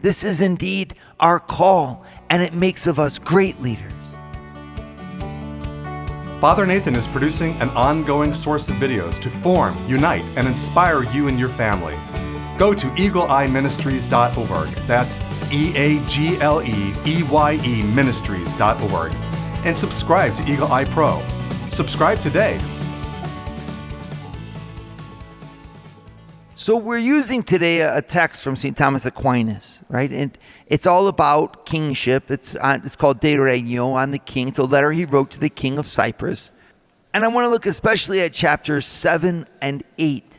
This 0.01 0.23
is 0.23 0.41
indeed 0.41 0.95
our 1.19 1.41
call, 1.41 2.05
and 2.31 2.41
it 2.41 2.55
makes 2.55 2.87
of 2.87 3.01
us 3.01 3.19
great 3.19 3.61
leaders. 3.61 3.93
Father 6.41 6.65
Nathan 6.65 6.95
is 6.95 7.09
producing 7.09 7.61
an 7.61 7.69
ongoing 7.71 8.33
source 8.33 8.69
of 8.69 8.77
videos 8.77 9.19
to 9.19 9.29
form, 9.29 9.77
unite, 9.89 10.25
and 10.37 10.47
inspire 10.47 11.03
you 11.03 11.27
and 11.27 11.37
your 11.37 11.49
family. 11.49 11.97
Go 12.59 12.75
to 12.75 12.87
eagleeyeministries.org. 12.87 14.69
That's 14.87 15.19
E 15.53 15.77
A 15.77 16.05
G 16.09 16.41
L 16.41 16.63
E 16.63 16.95
E 17.07 17.23
Y 17.23 17.53
E 17.65 17.83
ministries.org. 17.83 19.13
And 19.65 19.77
subscribe 19.77 20.35
to 20.35 20.51
Eagle 20.51 20.73
Eye 20.73 20.85
Pro. 20.85 21.23
Subscribe 21.71 22.21
today 22.21 22.61
So 26.69 26.77
we're 26.77 26.99
using 26.99 27.43
today 27.45 27.81
a 27.81 28.03
text 28.03 28.45
from 28.45 28.55
St. 28.55 28.77
Thomas 28.77 29.07
Aquinas, 29.07 29.81
right? 29.89 30.13
And 30.13 30.37
it's 30.67 30.87
all 30.87 31.09
about 31.09 31.65
kingship. 31.65 32.31
It's 32.31 32.55
on, 32.57 32.83
it's 32.85 32.95
called 32.95 33.21
De 33.21 33.39
Regno 33.39 33.93
on 33.93 34.11
the 34.11 34.19
king. 34.19 34.49
It's 34.49 34.59
a 34.59 34.65
letter 34.65 34.93
he 34.93 35.07
wrote 35.07 35.31
to 35.31 35.41
the 35.41 35.49
king 35.49 35.79
of 35.79 35.87
Cyprus. 35.87 36.53
And 37.15 37.25
I 37.25 37.29
want 37.29 37.47
to 37.47 37.49
look 37.49 37.65
especially 37.65 38.21
at 38.21 38.35
chapters 38.35 38.85
7 38.85 39.47
and 39.63 39.83
8 39.97 40.38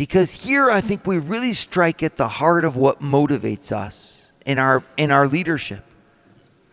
because 0.00 0.44
here 0.44 0.70
I 0.70 0.80
think 0.80 1.06
we 1.06 1.18
really 1.18 1.52
strike 1.52 2.02
at 2.02 2.16
the 2.16 2.26
heart 2.26 2.64
of 2.64 2.74
what 2.74 3.02
motivates 3.02 3.70
us 3.70 4.32
in 4.46 4.58
our 4.58 4.82
in 4.96 5.10
our 5.10 5.28
leadership. 5.28 5.84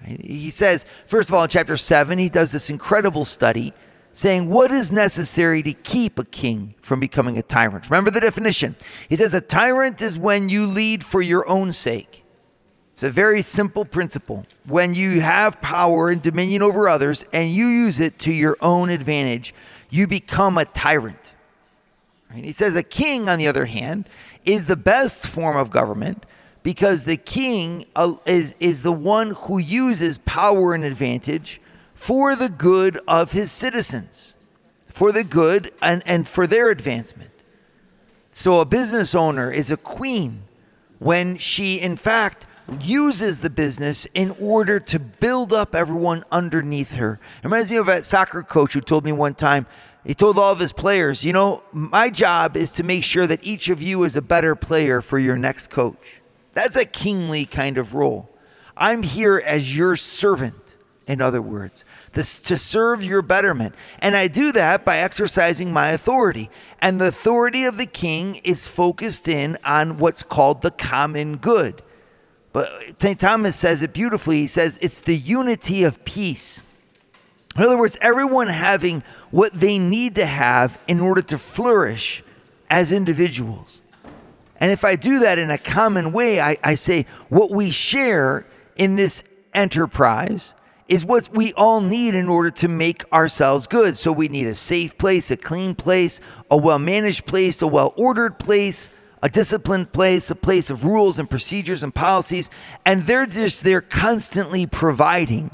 He 0.02 0.50
says, 0.50 0.86
first 1.06 1.28
of 1.28 1.36
all, 1.36 1.44
in 1.44 1.50
chapter 1.50 1.76
7, 1.76 2.20
he 2.20 2.30
does 2.30 2.54
this 2.54 2.70
incredible 2.70 3.26
study 3.26 3.74
saying 4.14 4.50
what 4.50 4.72
is 4.72 4.94
necessary 4.94 5.62
to 5.64 5.74
keep 5.74 6.18
a 6.18 6.24
king 6.24 6.74
from 6.80 7.02
becoming 7.02 7.38
a 7.38 7.44
tyrant. 7.44 7.90
Remember 7.90 8.12
the 8.12 8.22
definition. 8.22 8.78
He 9.10 9.18
says 9.18 9.34
a 9.34 9.42
tyrant 9.42 10.02
is 10.02 10.18
when 10.18 10.48
you 10.48 10.66
lead 10.66 11.04
for 11.04 11.22
your 11.22 11.46
own 11.50 11.74
sake. 11.74 12.24
It's 12.94 13.04
a 13.04 13.10
very 13.10 13.42
simple 13.42 13.84
principle. 13.84 14.46
When 14.66 14.94
you 14.94 15.20
have 15.20 15.60
power 15.60 16.08
and 16.08 16.22
dominion 16.22 16.62
over 16.62 16.88
others 16.88 17.26
and 17.34 17.52
you 17.52 17.68
use 17.68 18.00
it 18.00 18.20
to 18.20 18.32
your 18.32 18.56
own 18.62 18.90
advantage, 18.90 19.54
you 19.90 20.08
become 20.08 20.58
a 20.58 20.64
tyrant. 20.64 21.27
He 22.44 22.52
says 22.52 22.76
a 22.76 22.84
king, 22.84 23.30
on 23.30 23.40
the 23.40 23.48
other 23.48 23.66
hand, 23.66 24.08
is 24.46 24.66
the 24.66 24.76
best 24.76 25.28
form 25.28 25.58
of 25.58 25.70
government 25.70 26.26
because 26.64 27.04
the 27.04 27.18
king 27.18 27.86
uh, 27.96 28.16
is, 28.26 28.54
is 28.60 28.82
the 28.82 28.92
one 28.92 29.32
who 29.32 29.58
uses 29.58 30.18
power 30.20 30.74
and 30.74 30.84
advantage 30.84 31.62
for 31.94 32.36
the 32.36 32.50
good 32.50 33.00
of 33.08 33.32
his 33.32 33.52
citizens, 33.52 34.36
for 34.90 35.12
the 35.12 35.24
good 35.24 35.72
and, 35.82 36.04
and 36.06 36.28
for 36.28 36.46
their 36.46 36.70
advancement. 36.70 37.32
So 38.32 38.60
a 38.60 38.66
business 38.66 39.16
owner 39.16 39.52
is 39.52 39.72
a 39.72 39.78
queen 39.78 40.44
when 41.00 41.38
she, 41.38 41.80
in 41.80 41.96
fact, 41.96 42.46
uses 42.82 43.40
the 43.40 43.50
business 43.50 44.08
in 44.14 44.36
order 44.40 44.80
to 44.80 45.00
build 45.00 45.54
up 45.54 45.74
everyone 45.74 46.24
underneath 46.32 46.96
her. 46.96 47.20
It 47.38 47.46
reminds 47.46 47.70
me 47.70 47.78
of 47.78 47.88
a 47.88 48.04
soccer 48.04 48.44
coach 48.44 48.74
who 48.74 48.82
told 48.82 49.06
me 49.06 49.12
one 49.12 49.36
time, 49.36 49.66
he 50.08 50.16
told 50.16 50.40
all 50.40 50.52
of 50.52 50.60
his 50.60 50.74
players, 50.74 51.24
you 51.24 51.34
know, 51.34 51.64
my 51.72 52.10
job 52.10 52.58
is 52.58 52.72
to 52.74 52.84
make 52.84 53.04
sure 53.04 53.28
that 53.28 53.40
each 53.44 53.70
of 53.70 53.82
you 53.82 54.04
is 54.04 54.16
a 54.16 54.22
better 54.22 54.56
player 54.56 55.02
for 55.02 55.20
your 55.20 55.38
next 55.38 55.70
coach. 55.70 56.22
That's 56.54 56.76
a 56.76 56.86
kingly 56.86 57.46
kind 57.46 57.78
of 57.78 57.94
role. 57.94 58.30
I'm 58.76 59.04
here 59.04 59.42
as 59.46 59.78
your 59.78 59.96
servant 59.96 60.68
in 61.08 61.22
other 61.22 61.42
words, 61.42 61.86
this, 62.14 62.40
to 62.42 62.58
serve 62.58 63.04
your 63.04 63.22
betterment. 63.22 63.74
And 64.00 64.16
I 64.16 64.28
do 64.28 64.52
that 64.52 64.84
by 64.84 64.98
exercising 64.98 65.72
my 65.72 65.90
authority. 65.90 66.50
And 66.80 67.00
the 67.00 67.08
authority 67.08 67.64
of 67.64 67.78
the 67.78 67.86
king 67.86 68.36
is 68.44 68.68
focused 68.68 69.28
in 69.30 69.58
on 69.64 70.00
what's 70.00 70.22
called 70.22 70.62
the 70.62 70.72
common 70.72 71.38
good. 71.38 71.82
But 72.52 73.02
St. 73.02 73.20
Thomas 73.20 73.56
says 73.56 73.82
it 73.82 73.94
beautifully. 73.94 74.40
He 74.40 74.48
says 74.48 74.78
it's 74.82 75.00
the 75.00 75.16
unity 75.16 75.84
of 75.84 76.04
peace. 76.04 76.62
In 77.58 77.64
other 77.64 77.78
words, 77.78 77.98
everyone 78.02 78.50
having 78.50 79.02
what 79.32 79.52
they 79.52 79.80
need 79.80 80.16
to 80.16 80.28
have 80.28 80.80
in 80.88 81.00
order 81.00 81.24
to 81.24 81.40
flourish 81.40 82.24
as 82.70 82.94
individuals. 82.94 83.82
And 84.60 84.72
if 84.72 84.84
I 84.84 84.96
do 84.96 85.20
that 85.20 85.40
in 85.40 85.50
a 85.50 85.58
common 85.58 86.12
way, 86.12 86.40
I, 86.40 86.58
I 86.64 86.76
say 86.76 87.08
what 87.30 87.50
we 87.52 87.72
share 87.72 88.46
in 88.76 88.96
this 88.96 89.24
enterprise 89.54 90.54
is 90.88 91.04
what 91.04 91.30
we 91.34 91.52
all 91.54 91.82
need 91.82 92.14
in 92.14 92.30
order 92.30 92.52
to 92.52 92.68
make 92.68 93.12
ourselves 93.12 93.66
good. 93.66 93.98
So 93.98 94.12
we 94.12 94.28
need 94.28 94.48
a 94.48 94.56
safe 94.56 94.98
place, 94.98 95.32
a 95.32 95.38
clean 95.38 95.74
place, 95.74 96.22
a 96.50 96.58
well 96.58 96.80
managed 96.80 97.26
place, 97.26 97.62
a 97.62 97.68
well 97.68 97.94
ordered 97.98 98.38
place, 98.40 98.90
a 99.22 99.30
disciplined 99.30 99.92
place, 99.94 100.30
a 100.30 100.36
place 100.36 100.70
of 100.70 100.86
rules 100.86 101.18
and 101.18 101.30
procedures 101.30 101.84
and 101.84 101.94
policies. 101.94 102.52
And 102.86 103.02
they're 103.02 103.26
just, 103.26 103.64
they're 103.64 103.82
constantly 103.82 104.66
providing 104.66 105.52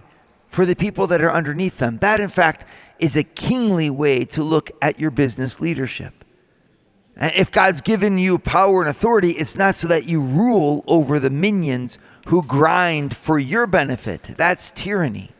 for 0.53 0.67
the 0.67 0.75
people 0.75 1.07
that 1.07 1.19
are 1.19 1.31
underneath 1.31 1.79
them. 1.79 1.97
That, 1.97 2.19
in 2.19 2.29
fact, 2.29 2.63
is 2.99 3.17
a 3.17 3.23
kingly 3.23 3.89
way 3.89 4.23
to 4.25 4.43
look 4.43 4.69
at 4.83 4.99
your 4.99 5.09
business 5.09 5.59
leadership. 5.59 6.23
And 7.17 7.33
if 7.33 7.51
God's 7.51 7.81
given 7.81 8.19
you 8.19 8.37
power 8.37 8.81
and 8.81 8.89
authority, 8.89 9.31
it's 9.31 9.55
not 9.55 9.73
so 9.73 9.87
that 9.87 10.05
you 10.05 10.21
rule 10.21 10.83
over 10.85 11.17
the 11.17 11.31
minions 11.31 11.97
who 12.27 12.43
grind 12.43 13.17
for 13.17 13.39
your 13.39 13.65
benefit. 13.65 14.21
That's 14.37 14.71
tyranny. 14.71 15.31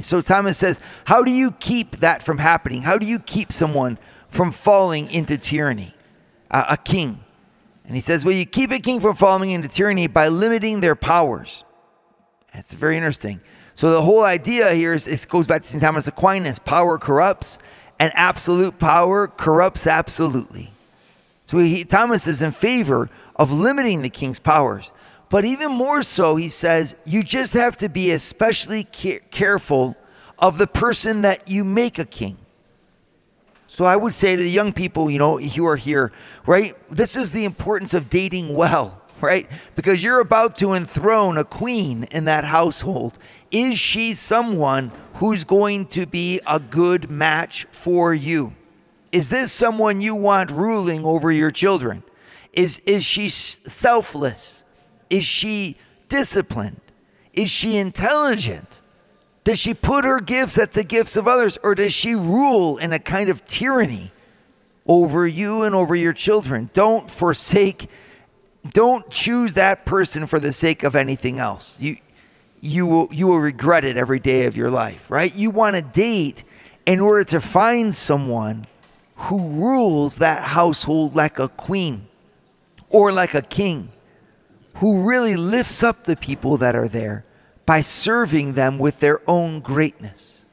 So 0.00 0.20
Thomas 0.20 0.58
says, 0.58 0.80
How 1.06 1.24
do 1.24 1.30
you 1.30 1.52
keep 1.52 1.96
that 1.96 2.22
from 2.22 2.38
happening? 2.38 2.82
How 2.82 2.98
do 2.98 3.06
you 3.06 3.20
keep 3.20 3.50
someone 3.50 3.96
from 4.28 4.52
falling 4.52 5.10
into 5.10 5.38
tyranny? 5.38 5.94
Uh, 6.50 6.66
a 6.68 6.76
king. 6.76 7.24
And 7.86 7.94
he 7.94 8.02
says, 8.02 8.22
Well, 8.22 8.34
you 8.34 8.44
keep 8.44 8.70
a 8.70 8.80
king 8.80 9.00
from 9.00 9.16
falling 9.16 9.48
into 9.48 9.68
tyranny 9.68 10.08
by 10.08 10.28
limiting 10.28 10.80
their 10.80 10.94
powers. 10.94 11.64
That's 12.52 12.74
very 12.74 12.96
interesting. 12.96 13.40
So 13.80 13.92
the 13.92 14.02
whole 14.02 14.26
idea 14.26 14.74
here 14.74 14.92
is 14.92 15.08
it 15.08 15.26
goes 15.26 15.46
back 15.46 15.62
to 15.62 15.68
St. 15.68 15.82
Thomas 15.82 16.06
Aquinas 16.06 16.58
power 16.58 16.98
corrupts, 16.98 17.58
and 17.98 18.12
absolute 18.14 18.78
power 18.78 19.26
corrupts 19.26 19.86
absolutely. 19.86 20.70
So 21.46 21.56
he, 21.56 21.84
Thomas 21.84 22.26
is 22.26 22.42
in 22.42 22.50
favor 22.50 23.08
of 23.36 23.50
limiting 23.50 24.02
the 24.02 24.10
king's 24.10 24.38
powers. 24.38 24.92
But 25.30 25.46
even 25.46 25.72
more 25.72 26.02
so, 26.02 26.36
he 26.36 26.50
says, 26.50 26.94
you 27.06 27.22
just 27.22 27.54
have 27.54 27.78
to 27.78 27.88
be 27.88 28.10
especially 28.10 28.84
careful 28.84 29.96
of 30.38 30.58
the 30.58 30.66
person 30.66 31.22
that 31.22 31.50
you 31.50 31.64
make 31.64 31.98
a 31.98 32.04
king. 32.04 32.36
So 33.66 33.86
I 33.86 33.96
would 33.96 34.14
say 34.14 34.36
to 34.36 34.42
the 34.42 34.50
young 34.50 34.74
people, 34.74 35.10
you 35.10 35.18
know, 35.18 35.38
who 35.38 35.64
are 35.64 35.76
here, 35.76 36.12
right? 36.44 36.74
This 36.90 37.16
is 37.16 37.30
the 37.30 37.46
importance 37.46 37.94
of 37.94 38.10
dating 38.10 38.54
well, 38.54 39.00
right? 39.22 39.48
Because 39.74 40.02
you're 40.02 40.20
about 40.20 40.54
to 40.56 40.74
enthrone 40.74 41.38
a 41.38 41.44
queen 41.44 42.04
in 42.10 42.26
that 42.26 42.44
household. 42.44 43.16
Is 43.50 43.78
she 43.78 44.12
someone 44.14 44.92
who's 45.14 45.44
going 45.44 45.86
to 45.86 46.06
be 46.06 46.40
a 46.46 46.60
good 46.60 47.10
match 47.10 47.66
for 47.72 48.14
you? 48.14 48.54
Is 49.12 49.28
this 49.28 49.50
someone 49.52 50.00
you 50.00 50.14
want 50.14 50.50
ruling 50.50 51.04
over 51.04 51.30
your 51.32 51.50
children? 51.50 52.04
Is 52.52 52.80
is 52.80 53.04
she 53.04 53.28
selfless? 53.28 54.64
Is 55.08 55.24
she 55.24 55.76
disciplined? 56.08 56.80
Is 57.32 57.50
she 57.50 57.76
intelligent? 57.76 58.80
Does 59.44 59.58
she 59.58 59.74
put 59.74 60.04
her 60.04 60.20
gifts 60.20 60.58
at 60.58 60.72
the 60.72 60.84
gifts 60.84 61.16
of 61.16 61.26
others, 61.26 61.58
or 61.62 61.74
does 61.74 61.92
she 61.92 62.14
rule 62.14 62.76
in 62.76 62.92
a 62.92 62.98
kind 62.98 63.30
of 63.30 63.44
tyranny 63.46 64.12
over 64.86 65.26
you 65.26 65.62
and 65.62 65.74
over 65.74 65.94
your 65.94 66.12
children? 66.12 66.70
Don't 66.74 67.10
forsake, 67.10 67.88
don't 68.68 69.08
choose 69.10 69.54
that 69.54 69.86
person 69.86 70.26
for 70.26 70.38
the 70.38 70.52
sake 70.52 70.82
of 70.82 70.94
anything 70.94 71.38
else. 71.38 71.76
You, 71.80 71.96
you, 72.60 72.86
will, 72.86 73.08
you 73.10 73.26
will 73.26 73.38
regret 73.38 73.84
it 73.84 73.96
every 73.96 74.20
day 74.20 74.46
of 74.46 74.56
your 74.56 74.70
life, 74.70 75.10
right? 75.10 75.34
You 75.34 75.50
want 75.50 75.76
to 75.76 75.82
date 75.82 76.44
in 76.86 77.00
order 77.00 77.24
to 77.24 77.40
find 77.40 77.94
someone 77.94 78.66
who 79.14 79.48
rules 79.48 80.16
that 80.16 80.44
household 80.48 81.14
like 81.14 81.38
a 81.38 81.48
queen 81.48 82.08
or 82.88 83.12
like 83.12 83.34
a 83.34 83.42
king 83.42 83.90
who 84.76 85.06
really 85.06 85.36
lifts 85.36 85.82
up 85.82 86.04
the 86.04 86.16
people 86.16 86.56
that 86.56 86.74
are 86.74 86.88
there 86.88 87.24
by 87.66 87.80
serving 87.80 88.54
them 88.54 88.78
with 88.78 89.00
their 89.00 89.20
own 89.28 89.60
greatness. 89.60 90.44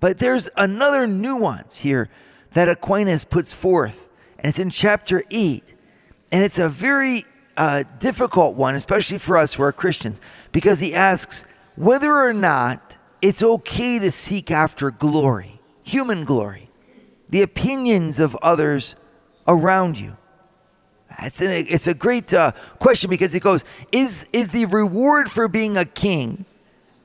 But 0.00 0.18
there's 0.18 0.48
another 0.56 1.06
nuance 1.06 1.78
here 1.78 2.08
that 2.52 2.68
Aquinas 2.68 3.24
puts 3.24 3.52
forth, 3.52 4.08
and 4.38 4.48
it's 4.48 4.58
in 4.58 4.70
chapter 4.70 5.22
8. 5.30 5.62
And 6.32 6.42
it's 6.42 6.58
a 6.58 6.68
very 6.68 7.24
uh, 7.56 7.84
difficult 7.98 8.54
one, 8.54 8.74
especially 8.74 9.18
for 9.18 9.36
us 9.36 9.54
who 9.54 9.62
are 9.62 9.72
Christians, 9.72 10.20
because 10.52 10.80
he 10.80 10.94
asks 10.94 11.44
whether 11.76 12.14
or 12.14 12.32
not 12.32 12.96
it's 13.22 13.42
okay 13.42 13.98
to 13.98 14.10
seek 14.10 14.50
after 14.50 14.90
glory, 14.90 15.60
human 15.82 16.24
glory, 16.24 16.70
the 17.28 17.42
opinions 17.42 18.18
of 18.18 18.36
others 18.42 18.96
around 19.46 19.98
you. 19.98 20.16
It's, 21.22 21.40
an, 21.40 21.50
it's 21.50 21.86
a 21.86 21.94
great 21.94 22.34
uh, 22.34 22.52
question 22.78 23.08
because 23.08 23.34
it 23.34 23.40
goes, 23.40 23.64
is, 23.90 24.26
is 24.32 24.50
the 24.50 24.66
reward 24.66 25.30
for 25.30 25.48
being 25.48 25.76
a 25.76 25.84
king 25.84 26.44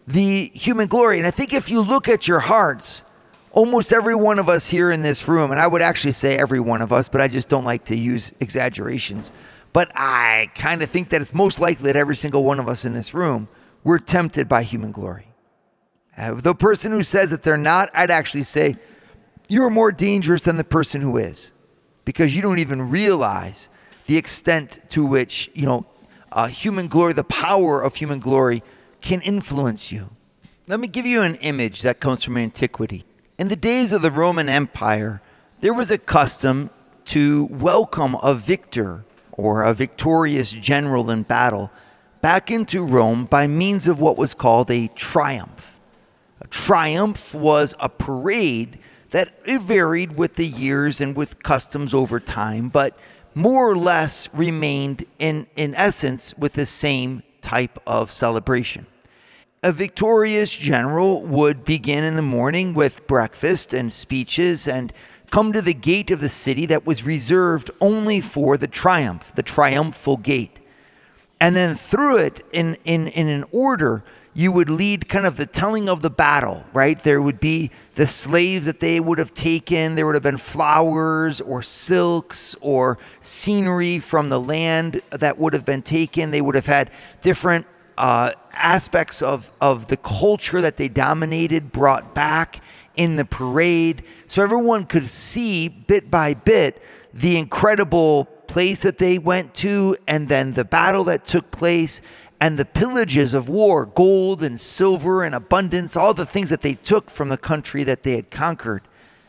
the 0.08 0.52
human 0.54 0.88
glory? 0.88 1.18
And 1.18 1.28
I 1.28 1.32
think 1.32 1.54
if 1.54 1.70
you 1.70 1.82
look 1.82 2.10
at 2.10 2.28
your 2.28 2.40
hearts, 2.40 3.04
almost 3.52 3.94
every 3.94 4.16
one 4.16 4.40
of 4.40 4.50
us 4.50 4.70
here 4.70 4.92
in 4.92 5.02
this 5.02 5.28
room, 5.28 5.52
and 5.52 5.60
I 5.60 5.68
would 5.68 5.82
actually 5.82 6.12
say 6.14 6.38
every 6.38 6.60
one 6.60 6.82
of 6.82 6.92
us, 6.92 7.08
but 7.08 7.22
I 7.22 7.28
just 7.28 7.50
don't 7.50 7.64
like 7.64 7.86
to 7.86 7.96
use 7.96 8.32
exaggerations. 8.40 9.32
But 9.74 9.92
I 9.96 10.52
kind 10.56 10.82
of 10.82 10.90
think 10.90 11.10
that 11.10 11.22
it's 11.22 11.34
most 11.34 11.60
likely 11.60 11.86
that 11.86 11.96
every 11.96 12.16
single 12.16 12.44
one 12.44 12.60
of 12.60 12.68
us 12.68 12.84
in 12.84 12.94
this 12.94 13.14
room, 13.14 13.48
we're 13.84 14.00
tempted 14.00 14.50
by 14.50 14.64
human 14.64 14.92
glory. 14.92 15.28
Uh, 16.18 16.34
the 16.34 16.54
person 16.54 16.92
who 16.92 17.04
says 17.04 17.32
that 17.32 17.44
they're 17.44 17.58
not, 17.58 17.90
I'd 17.94 18.12
actually 18.12 18.44
say 18.44 18.76
you're 19.48 19.70
more 19.70 19.92
dangerous 19.92 20.44
than 20.44 20.58
the 20.58 20.64
person 20.64 21.02
who 21.02 21.18
is 21.18 21.54
because 22.06 22.36
you 22.36 22.42
don't 22.42 22.60
even 22.60 22.90
realize 22.90 23.70
the 24.06 24.18
extent 24.18 24.80
to 24.90 25.06
which, 25.06 25.50
you 25.54 25.66
know, 25.66 25.86
uh, 26.32 26.48
human 26.48 26.88
glory, 26.88 27.14
the 27.14 27.24
power 27.24 27.82
of 27.82 27.96
human 27.96 28.20
glory 28.20 28.64
can 29.02 29.22
influence 29.22 29.92
you. 29.92 30.10
Let 30.68 30.80
me 30.80 30.88
give 30.88 31.06
you 31.06 31.22
an 31.22 31.36
image 31.36 31.82
that 31.82 32.00
comes 32.00 32.24
from 32.24 32.38
antiquity. 32.38 33.06
In 33.38 33.48
the 33.48 33.56
days 33.56 33.92
of 33.92 34.02
the 34.02 34.12
Roman 34.12 34.48
Empire, 34.48 35.22
there 35.62 35.74
was 35.74 35.92
a 35.92 35.98
custom 35.98 36.70
to 37.06 37.48
welcome 37.52 38.16
a 38.22 38.34
victor 38.34 39.04
or 39.42 39.64
a 39.64 39.74
victorious 39.74 40.52
general 40.52 41.10
in 41.10 41.24
battle 41.24 41.72
back 42.22 42.52
into 42.52 42.86
Rome 42.86 43.26
by 43.26 43.48
means 43.48 43.88
of 43.88 44.00
what 44.00 44.18
was 44.18 44.34
called 44.34 44.70
a 44.70 44.88
triumph. 44.90 45.80
A 46.40 46.48
triumph 46.48 47.34
was 47.34 47.76
a 47.80 47.90
parade 47.90 48.80
that 49.10 49.46
varied 49.46 50.16
with 50.18 50.36
the 50.36 50.46
years 50.46 51.02
and 51.02 51.16
with 51.16 51.44
customs 51.44 51.94
over 51.94 52.20
time, 52.20 52.70
but 52.70 52.98
more 53.34 53.70
or 53.70 53.76
less 53.76 54.30
remained 54.34 55.06
in, 55.20 55.48
in 55.56 55.74
essence 55.76 56.34
with 56.38 56.54
the 56.54 56.66
same 56.66 57.24
type 57.42 57.80
of 57.88 58.12
celebration. 58.12 58.86
A 59.64 59.72
victorious 59.72 60.56
general 60.56 61.22
would 61.22 61.64
begin 61.66 62.04
in 62.04 62.16
the 62.16 62.22
morning 62.22 62.74
with 62.74 63.06
breakfast 63.08 63.74
and 63.74 63.94
speeches 63.94 64.68
and 64.68 64.92
come 65.32 65.54
to 65.54 65.62
the 65.62 65.74
gate 65.74 66.12
of 66.12 66.20
the 66.20 66.30
city 66.30 66.66
that 66.68 66.86
was 66.86 67.04
reserved 67.04 67.72
only 67.80 68.22
for 68.22 68.58
the 68.58 68.68
triumph, 68.68 69.32
the 69.36 69.42
triumphal 69.44 70.18
gate. 70.18 70.60
And 71.40 71.56
then 71.56 71.76
through 71.76 72.18
it, 72.18 72.46
in, 72.52 72.78
in, 72.86 73.08
in 73.08 73.28
an 73.28 73.46
order, 73.52 74.04
you 74.34 74.52
would 74.52 74.70
lead 74.70 75.10
kind 75.10 75.26
of 75.26 75.38
the 75.38 75.46
telling 75.46 75.90
of 75.90 76.02
the 76.02 76.10
battle, 76.10 76.64
right? 76.74 77.00
There 77.00 77.22
would 77.22 77.40
be 77.40 77.72
the 77.96 78.08
slaves 78.08 78.66
that 78.66 78.80
they 78.80 79.00
would 79.00 79.18
have 79.18 79.34
taken. 79.34 79.96
There 79.96 80.06
would 80.06 80.16
have 80.16 80.24
been 80.24 80.38
flowers 80.38 81.42
or 81.42 81.64
silks 81.64 82.56
or 82.62 82.98
scenery 83.22 84.00
from 84.00 84.30
the 84.30 84.40
land 84.40 85.02
that 85.10 85.40
would 85.40 85.54
have 85.54 85.66
been 85.66 85.82
taken. 85.82 86.32
They 86.32 86.42
would 86.42 86.56
have 86.56 86.68
had 86.68 86.92
different 87.22 87.66
uh, 87.98 88.32
aspects 88.54 89.22
of, 89.22 89.52
of 89.60 89.88
the 89.88 89.98
culture 89.98 90.62
that 90.62 90.78
they 90.78 90.88
dominated 90.88 91.72
brought 91.72 92.14
back 92.14 92.62
in 92.96 93.16
the 93.16 93.26
parade. 93.26 94.04
So 94.28 94.44
everyone 94.44 94.86
could 94.86 95.08
see 95.08 95.70
bit 95.70 96.12
by 96.12 96.34
bit 96.34 96.82
the 97.14 97.38
incredible 97.38 98.26
place 98.48 98.82
that 98.82 98.98
they 98.98 99.18
went 99.18 99.54
to 99.54 99.96
and 100.08 100.28
then 100.28 100.54
the 100.54 100.66
battle 100.66 101.04
that 101.06 101.26
took 101.26 101.52
place 101.52 102.02
and 102.42 102.58
the 102.58 102.66
pillages 102.66 103.34
of 103.34 103.48
war 103.48 103.86
gold 103.86 104.42
and 104.44 104.60
silver 104.60 105.24
and 105.24 105.36
abundance, 105.36 105.96
all 105.96 106.14
the 106.14 106.26
things 106.26 106.50
that 106.50 106.62
they 106.62 106.74
took 106.74 107.10
from 107.10 107.30
the 107.30 107.38
country 107.38 107.84
that 107.84 108.04
they 108.04 108.14
had 108.16 108.32
conquered. 108.32 108.82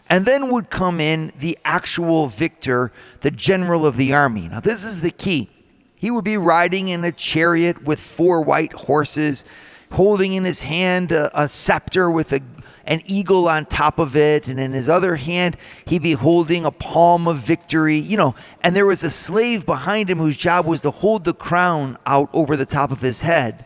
And 0.08 0.26
then 0.26 0.50
would 0.50 0.70
come 0.70 1.00
in 1.00 1.32
the 1.38 1.58
actual 1.64 2.26
victor, 2.26 2.90
the 3.20 3.30
general 3.30 3.86
of 3.86 3.96
the 3.96 4.12
army. 4.12 4.48
Now, 4.48 4.60
this 4.60 4.84
is 4.84 5.00
the 5.02 5.10
key. 5.10 5.50
He 5.94 6.10
would 6.10 6.24
be 6.24 6.36
riding 6.36 6.88
in 6.88 7.04
a 7.04 7.12
chariot 7.12 7.84
with 7.84 8.00
four 8.00 8.42
white 8.42 8.72
horses, 8.72 9.44
holding 9.92 10.32
in 10.32 10.44
his 10.44 10.62
hand 10.62 11.12
a, 11.12 11.30
a 11.40 11.48
scepter 11.48 12.10
with 12.10 12.32
a 12.32 12.40
an 12.84 13.02
eagle 13.06 13.48
on 13.48 13.66
top 13.66 13.98
of 13.98 14.16
it, 14.16 14.48
and 14.48 14.58
in 14.58 14.72
his 14.72 14.88
other 14.88 15.16
hand, 15.16 15.56
he'd 15.86 16.02
be 16.02 16.12
holding 16.12 16.64
a 16.64 16.70
palm 16.70 17.28
of 17.28 17.38
victory, 17.38 17.96
you 17.96 18.16
know. 18.16 18.34
And 18.62 18.74
there 18.74 18.86
was 18.86 19.02
a 19.02 19.10
slave 19.10 19.64
behind 19.66 20.10
him 20.10 20.18
whose 20.18 20.36
job 20.36 20.66
was 20.66 20.80
to 20.82 20.90
hold 20.90 21.24
the 21.24 21.34
crown 21.34 21.96
out 22.06 22.30
over 22.32 22.56
the 22.56 22.66
top 22.66 22.90
of 22.90 23.00
his 23.00 23.20
head. 23.20 23.64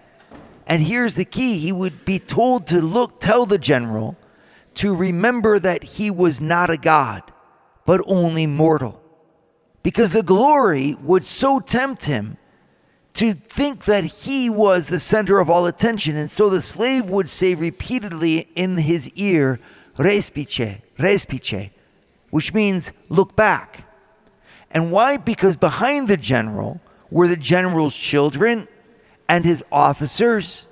And 0.66 0.82
here's 0.82 1.14
the 1.14 1.24
key 1.24 1.58
he 1.58 1.72
would 1.72 2.04
be 2.04 2.18
told 2.18 2.66
to 2.68 2.80
look, 2.82 3.20
tell 3.20 3.46
the 3.46 3.58
general 3.58 4.16
to 4.74 4.94
remember 4.94 5.58
that 5.58 5.82
he 5.82 6.10
was 6.10 6.40
not 6.40 6.70
a 6.70 6.76
god, 6.76 7.22
but 7.86 8.02
only 8.06 8.46
mortal. 8.46 9.02
Because 9.82 10.10
the 10.10 10.22
glory 10.22 10.96
would 11.00 11.24
so 11.24 11.60
tempt 11.60 12.04
him 12.04 12.36
to 13.16 13.32
think 13.32 13.86
that 13.86 14.04
he 14.04 14.50
was 14.50 14.86
the 14.86 15.00
center 15.00 15.38
of 15.38 15.48
all 15.48 15.64
attention. 15.64 16.16
And 16.16 16.30
so 16.30 16.50
the 16.50 16.60
slave 16.60 17.08
would 17.08 17.30
say 17.30 17.54
repeatedly 17.54 18.48
in 18.54 18.76
his 18.76 19.10
ear, 19.14 19.58
respice, 19.96 20.80
respice, 20.98 21.70
which 22.28 22.52
means 22.52 22.92
look 23.08 23.34
back. 23.34 23.86
And 24.70 24.90
why? 24.90 25.16
Because 25.16 25.56
behind 25.56 26.08
the 26.08 26.18
general 26.18 26.80
were 27.10 27.26
the 27.26 27.38
general's 27.38 27.96
children 27.96 28.68
and 29.26 29.46
his 29.46 29.64
officers 29.72 30.68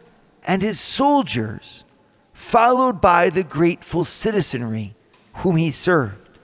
and 0.47 0.61
his 0.61 0.79
soldiers, 0.79 1.87
followed 2.35 3.01
by 3.01 3.31
the 3.31 3.45
grateful 3.45 4.05
citizenry 4.05 4.95
whom 5.37 5.57
he 5.57 5.71
served. 5.71 6.39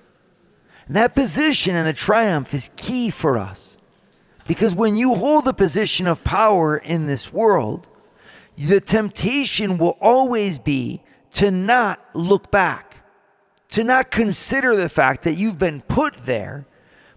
And 0.87 0.97
that 0.97 1.15
position 1.15 1.77
and 1.77 1.87
the 1.87 1.93
triumph 1.93 2.55
is 2.55 2.71
key 2.77 3.11
for 3.11 3.37
us 3.37 3.77
because 4.51 4.75
when 4.75 4.97
you 4.97 5.15
hold 5.15 5.45
the 5.45 5.55
position 5.55 6.09
of 6.09 6.25
power 6.25 6.77
in 6.77 7.07
this 7.07 7.33
world, 7.33 7.87
the 8.59 8.81
temptation 8.81 9.79
will 9.79 9.97
always 10.01 10.59
be 10.59 11.01
to 11.31 11.53
not 11.53 12.05
look 12.15 12.51
back, 12.51 12.97
to 13.71 13.85
not 13.85 14.11
consider 14.11 14.75
the 14.75 14.89
fact 14.89 15.23
that 15.23 15.35
you've 15.35 15.61
been 15.61 15.81
put 15.83 16.15
there 16.27 16.67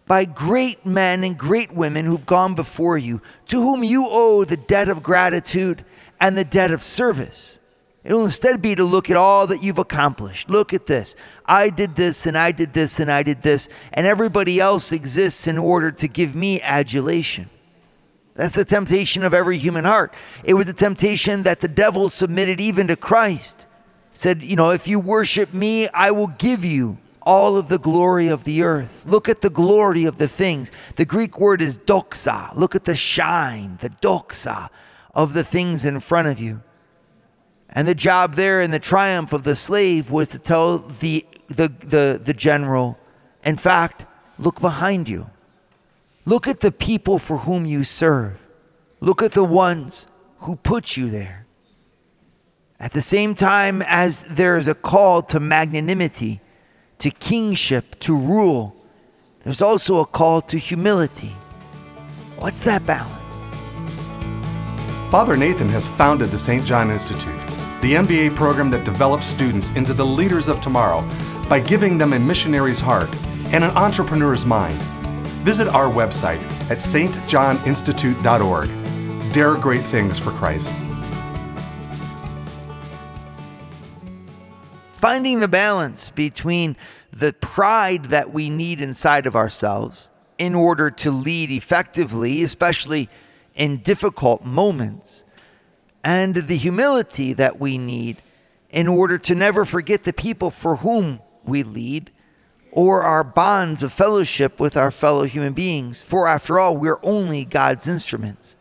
by 0.06 0.26
great 0.26 0.86
men 0.86 1.24
and 1.24 1.36
great 1.36 1.74
women 1.74 2.06
who've 2.06 2.28
gone 2.28 2.54
before 2.54 3.00
you, 3.00 3.20
to 3.48 3.60
whom 3.60 3.84
you 3.84 4.06
owe 4.08 4.46
the 4.46 4.56
debt 4.56 4.88
of 4.88 5.02
gratitude 5.02 5.84
and 6.20 6.38
the 6.38 6.46
debt 6.46 6.70
of 6.70 6.84
service. 6.84 7.58
It'll 8.04 8.26
instead 8.26 8.62
be 8.62 8.76
to 8.76 8.84
look 8.84 9.10
at 9.10 9.16
all 9.16 9.48
that 9.48 9.64
you've 9.64 9.78
accomplished. 9.78 10.50
Look 10.50 10.74
at 10.74 10.88
this. 10.88 11.16
I 11.46 11.70
did 11.70 11.96
this 11.96 12.26
and 12.26 12.38
I 12.38 12.52
did 12.52 12.74
this 12.74 13.00
and 13.00 13.10
I 13.10 13.24
did 13.24 13.42
this, 13.42 13.70
and 13.94 14.06
everybody 14.06 14.60
else 14.60 14.92
exists 14.92 15.48
in 15.48 15.58
order 15.58 15.90
to 15.92 16.08
give 16.08 16.36
me 16.36 16.60
adulation. 16.62 17.50
That's 18.36 18.56
the 18.56 18.66
temptation 18.66 19.24
of 19.24 19.34
every 19.34 19.58
human 19.58 19.86
heart. 19.86 20.14
It 20.44 20.56
was 20.56 20.68
a 20.68 20.74
temptation 20.74 21.44
that 21.44 21.62
the 21.62 21.68
devil 21.68 22.10
submitted 22.10 22.60
even 22.60 22.88
to 22.88 22.96
Christ. 22.96 23.68
Said, 24.12 24.44
you 24.44 24.56
know, 24.56 24.72
if 24.72 24.88
you 24.88 25.00
worship 25.00 25.54
me, 25.54 25.88
I 25.90 26.12
will 26.12 26.28
give 26.28 26.66
you 26.66 26.98
all 27.22 27.56
of 27.56 27.70
the 27.70 27.80
glory 27.80 28.28
of 28.28 28.44
the 28.44 28.64
earth. 28.64 29.04
Look 29.06 29.30
at 29.30 29.42
the 29.42 29.50
glory 29.50 30.04
of 30.06 30.18
the 30.18 30.28
things. 30.28 30.72
The 30.98 31.06
Greek 31.06 31.40
word 31.40 31.62
is 31.62 31.80
doxa. 31.80 32.56
Look 32.56 32.76
at 32.76 32.84
the 32.84 32.96
shine, 32.96 33.78
the 33.82 33.90
doxa 33.90 34.70
of 35.14 35.34
the 35.34 35.44
things 35.44 35.86
in 35.86 36.00
front 36.00 36.28
of 36.28 36.40
you. 36.40 36.62
And 37.74 37.88
the 37.88 37.96
job 37.96 38.36
there 38.36 38.62
in 38.62 38.70
the 38.72 38.80
triumph 38.80 39.34
of 39.34 39.44
the 39.44 39.56
slave 39.56 40.12
was 40.12 40.30
to 40.30 40.40
tell 40.40 40.78
the, 40.78 41.26
the, 41.48 41.68
the, 41.68 42.22
the 42.24 42.34
general, 42.34 43.00
in 43.44 43.58
fact, 43.58 44.06
look 44.38 44.62
behind 44.62 45.10
you. 45.10 45.30
Look 46.26 46.48
at 46.48 46.60
the 46.60 46.72
people 46.72 47.18
for 47.18 47.40
whom 47.40 47.66
you 47.66 47.84
serve. 47.84 48.40
Look 49.02 49.22
at 49.24 49.32
the 49.32 49.44
ones 49.44 50.08
who 50.40 50.56
put 50.56 50.96
you 50.96 51.10
there. 51.10 51.48
At 52.80 52.92
the 52.92 53.02
same 53.02 53.34
time 53.34 53.82
as 53.82 54.24
there 54.24 54.56
is 54.56 54.68
a 54.68 54.76
call 54.76 55.24
to 55.24 55.40
magnanimity, 55.40 56.42
to 57.00 57.10
kingship, 57.10 58.00
to 58.02 58.16
rule, 58.16 58.76
there's 59.44 59.62
also 59.62 60.00
a 60.00 60.06
call 60.06 60.42
to 60.44 60.58
humility. 60.58 61.36
What's 62.38 62.64
that 62.64 62.86
balance? 62.86 63.12
Father 65.12 65.36
Nathan 65.36 65.70
has 65.70 65.88
founded 65.90 66.30
the 66.30 66.40
St. 66.40 66.64
John 66.66 66.92
Institute 66.92 67.43
the 67.84 67.94
MBA 67.96 68.36
program 68.38 68.70
that 68.70 68.86
develops 68.86 69.28
students 69.28 69.72
into 69.72 69.94
the 69.94 70.06
leaders 70.06 70.48
of 70.48 70.62
tomorrow 70.62 71.06
by 71.50 71.60
giving 71.60 71.98
them 71.98 72.14
a 72.14 72.20
missionary's 72.20 72.80
heart 72.80 73.14
and 73.52 73.62
an 73.62 73.72
entrepreneur's 73.72 74.46
mind. 74.46 74.78
Visit 75.44 75.68
our 75.68 75.92
website 75.92 76.42
at 76.72 76.78
stjohninstitute.org. 76.78 79.34
Dare 79.34 79.56
great 79.56 79.82
things 79.82 80.18
for 80.18 80.32
Christ. 80.32 80.72
Finding 84.94 85.42
the 85.42 85.50
balance 85.50 86.10
between 86.10 86.78
the 87.12 87.34
pride 87.34 88.06
that 88.06 88.32
we 88.32 88.50
need 88.50 88.80
inside 88.80 89.28
of 89.28 89.36
ourselves 89.36 90.10
in 90.38 90.56
order 90.56 90.90
to 90.90 91.12
lead 91.12 91.52
effectively, 91.52 92.44
especially 92.44 93.10
in 93.56 93.80
difficult 93.80 94.46
moments, 94.46 95.26
and 96.04 96.36
the 96.36 96.58
humility 96.58 97.34
that 97.34 97.60
we 97.60 97.78
need 97.78 98.22
in 98.70 98.88
order 98.88 99.18
to 99.18 99.36
never 99.36 99.66
forget 99.66 100.04
the 100.04 100.14
people 100.14 100.52
for 100.52 100.78
whom 100.78 101.22
we 101.46 101.64
lead 101.64 102.12
or 102.72 103.04
our 103.04 103.24
bonds 103.24 103.84
of 103.84 103.94
fellowship 103.94 104.60
with 104.60 104.76
our 104.76 104.90
fellow 104.90 105.24
human 105.24 105.54
beings. 105.54 106.02
For 106.02 106.28
after 106.28 106.60
all, 106.60 106.76
we're 106.76 107.00
only 107.04 107.46
God's 107.46 107.88
instruments. 107.88 108.58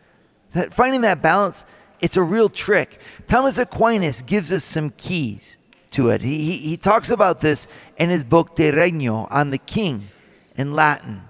That 0.53 0.75
finding 0.75 1.01
that 1.01 1.23
balance, 1.23 1.65
it's 2.01 2.17
a 2.17 2.23
real 2.23 2.51
trick. 2.51 3.01
Thomas 3.27 3.59
Aquinas 3.59 4.21
gives 4.21 4.53
us 4.53 4.65
some 4.65 4.91
keys 4.91 5.57
to 5.93 6.11
it. 6.11 6.21
He, 6.21 6.45
he, 6.45 6.57
he 6.59 6.77
talks 6.77 7.11
about 7.11 7.41
this 7.41 7.69
in 7.97 8.11
his 8.11 8.23
book 8.23 8.55
De 8.55 8.71
Regno 8.71 9.27
on 9.31 9.51
the 9.51 9.59
king 9.59 10.09
in 10.57 10.75
Latin. 10.75 11.23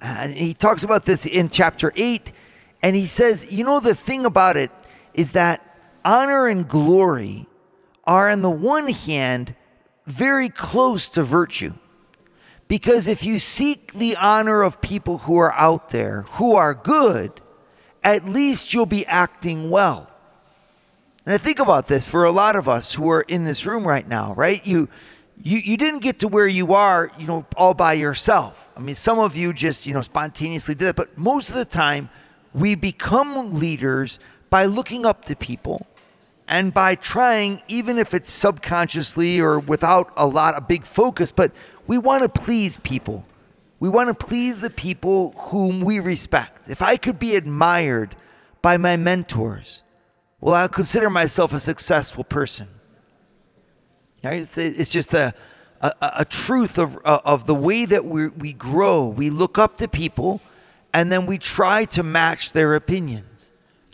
And 0.00 0.34
he 0.34 0.52
talks 0.52 0.82
about 0.82 1.04
this 1.04 1.26
in 1.26 1.48
chapter 1.48 1.92
8. 1.94 2.32
And 2.82 2.96
he 2.96 3.06
says, 3.06 3.50
you 3.50 3.64
know, 3.64 3.80
the 3.80 3.94
thing 3.94 4.26
about 4.26 4.56
it 4.56 4.70
is 5.16 5.32
that 5.32 5.76
honor 6.04 6.46
and 6.46 6.68
glory 6.68 7.46
are, 8.04 8.30
on 8.30 8.42
the 8.42 8.50
one 8.50 8.88
hand, 8.88 9.56
very 10.06 10.48
close 10.48 11.08
to 11.08 11.24
virtue. 11.24 11.72
Because 12.68 13.08
if 13.08 13.24
you 13.24 13.38
seek 13.38 13.92
the 13.92 14.16
honor 14.16 14.62
of 14.62 14.80
people 14.80 15.18
who 15.18 15.36
are 15.38 15.52
out 15.54 15.90
there, 15.90 16.22
who 16.32 16.54
are 16.54 16.74
good, 16.74 17.40
at 18.02 18.24
least 18.24 18.72
you'll 18.72 18.86
be 18.86 19.06
acting 19.06 19.70
well. 19.70 20.10
And 21.24 21.34
I 21.34 21.38
think 21.38 21.58
about 21.58 21.88
this 21.88 22.06
for 22.06 22.24
a 22.24 22.30
lot 22.30 22.54
of 22.54 22.68
us 22.68 22.94
who 22.94 23.10
are 23.10 23.22
in 23.22 23.44
this 23.44 23.66
room 23.66 23.84
right 23.84 24.06
now, 24.06 24.32
right? 24.34 24.64
You 24.64 24.88
you 25.42 25.58
you 25.58 25.76
didn't 25.76 26.00
get 26.00 26.20
to 26.20 26.28
where 26.28 26.46
you 26.46 26.72
are, 26.72 27.10
you 27.18 27.26
know, 27.26 27.44
all 27.56 27.74
by 27.74 27.94
yourself. 27.94 28.70
I 28.76 28.80
mean, 28.80 28.94
some 28.94 29.18
of 29.18 29.36
you 29.36 29.52
just, 29.52 29.86
you 29.86 29.94
know, 29.94 30.02
spontaneously 30.02 30.76
did 30.76 30.88
it, 30.88 30.96
but 30.96 31.18
most 31.18 31.48
of 31.48 31.56
the 31.56 31.64
time 31.64 32.10
we 32.54 32.74
become 32.74 33.58
leaders 33.58 34.18
by 34.50 34.64
looking 34.64 35.04
up 35.04 35.24
to 35.26 35.36
people 35.36 35.86
and 36.48 36.72
by 36.72 36.94
trying 36.94 37.62
even 37.68 37.98
if 37.98 38.14
it's 38.14 38.30
subconsciously 38.30 39.40
or 39.40 39.58
without 39.58 40.12
a 40.16 40.26
lot 40.26 40.54
of 40.54 40.68
big 40.68 40.84
focus, 40.84 41.32
but 41.32 41.52
we 41.86 41.98
want 41.98 42.22
to 42.22 42.28
please 42.28 42.76
people. 42.78 43.24
We 43.78 43.88
want 43.88 44.08
to 44.08 44.14
please 44.14 44.60
the 44.60 44.70
people 44.70 45.32
whom 45.36 45.80
we 45.80 46.00
respect. 46.00 46.68
If 46.68 46.80
I 46.82 46.96
could 46.96 47.18
be 47.18 47.36
admired 47.36 48.16
by 48.62 48.76
my 48.76 48.96
mentors, 48.96 49.82
well, 50.40 50.54
I'll 50.54 50.68
consider 50.68 51.10
myself 51.10 51.52
a 51.52 51.58
successful 51.58 52.24
person. 52.24 52.68
Right? 54.22 54.48
It's, 54.56 54.90
just 54.90 55.14
a, 55.14 55.34
a, 55.80 55.92
a 56.00 56.24
truth 56.24 56.78
of, 56.78 56.98
uh, 57.04 57.20
of 57.24 57.46
the 57.46 57.54
way 57.54 57.84
that 57.84 58.04
we, 58.04 58.28
we 58.28 58.52
grow. 58.52 59.06
We 59.06 59.30
look 59.30 59.58
up 59.58 59.76
to 59.78 59.88
people 59.88 60.40
and 60.92 61.12
then 61.12 61.26
we 61.26 61.38
try 61.38 61.84
to 61.86 62.02
match 62.02 62.52
their 62.52 62.74
opinions. 62.74 63.35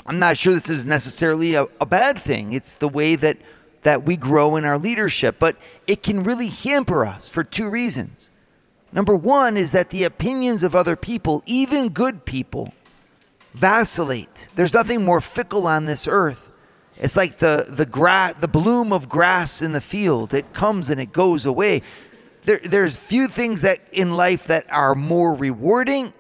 I'm 0.07 0.19
not 0.19 0.37
sure 0.37 0.53
this 0.53 0.71
is 0.71 0.85
necessarily 0.85 1.55
a, 1.55 1.67
a 1.81 1.87
bad 1.87 2.19
thing. 2.19 2.53
It's 2.53 2.75
the 2.75 2.89
way 2.89 3.15
that, 3.17 3.39
that 3.83 4.05
we 4.05 4.17
grow 4.17 4.57
in 4.57 4.65
our 4.65 4.79
leadership, 4.79 5.37
but 5.39 5.57
it 5.87 6.03
can 6.03 6.23
really 6.23 6.49
hamper 6.49 7.07
us 7.07 7.29
for 7.29 7.45
two 7.45 7.69
reasons. 7.69 8.31
Number 8.93 9.17
one 9.17 9.57
is 9.57 9.71
that 9.71 9.91
the 9.91 10.05
opinions 10.05 10.63
of 10.63 10.75
other 10.75 10.97
people, 10.97 11.43
even 11.47 11.89
good 11.89 12.25
people, 12.25 12.75
vacillate. 13.55 14.49
There's 14.55 14.75
nothing 14.75 15.05
more 15.05 15.21
fickle 15.21 15.67
on 15.67 15.87
this 15.87 16.07
earth. 16.07 16.51
It's 16.97 17.17
like 17.17 17.39
the 17.39 17.67
the 17.69 17.87
gra- 17.87 18.35
the 18.39 18.49
bloom 18.49 18.93
of 18.93 19.09
grass 19.09 19.63
in 19.63 19.73
the 19.73 19.81
field. 19.81 20.35
It 20.35 20.53
comes 20.53 20.91
and 20.91 21.01
it 21.01 21.13
goes 21.13 21.47
away. 21.47 21.83
There, 22.43 22.61
there's 22.63 22.97
few 22.97 23.29
things 23.29 23.63
that 23.63 23.81
in 23.93 24.13
life 24.13 24.47
that 24.47 24.71
are 24.71 24.95
more 24.95 25.35
rewarding 25.35 26.13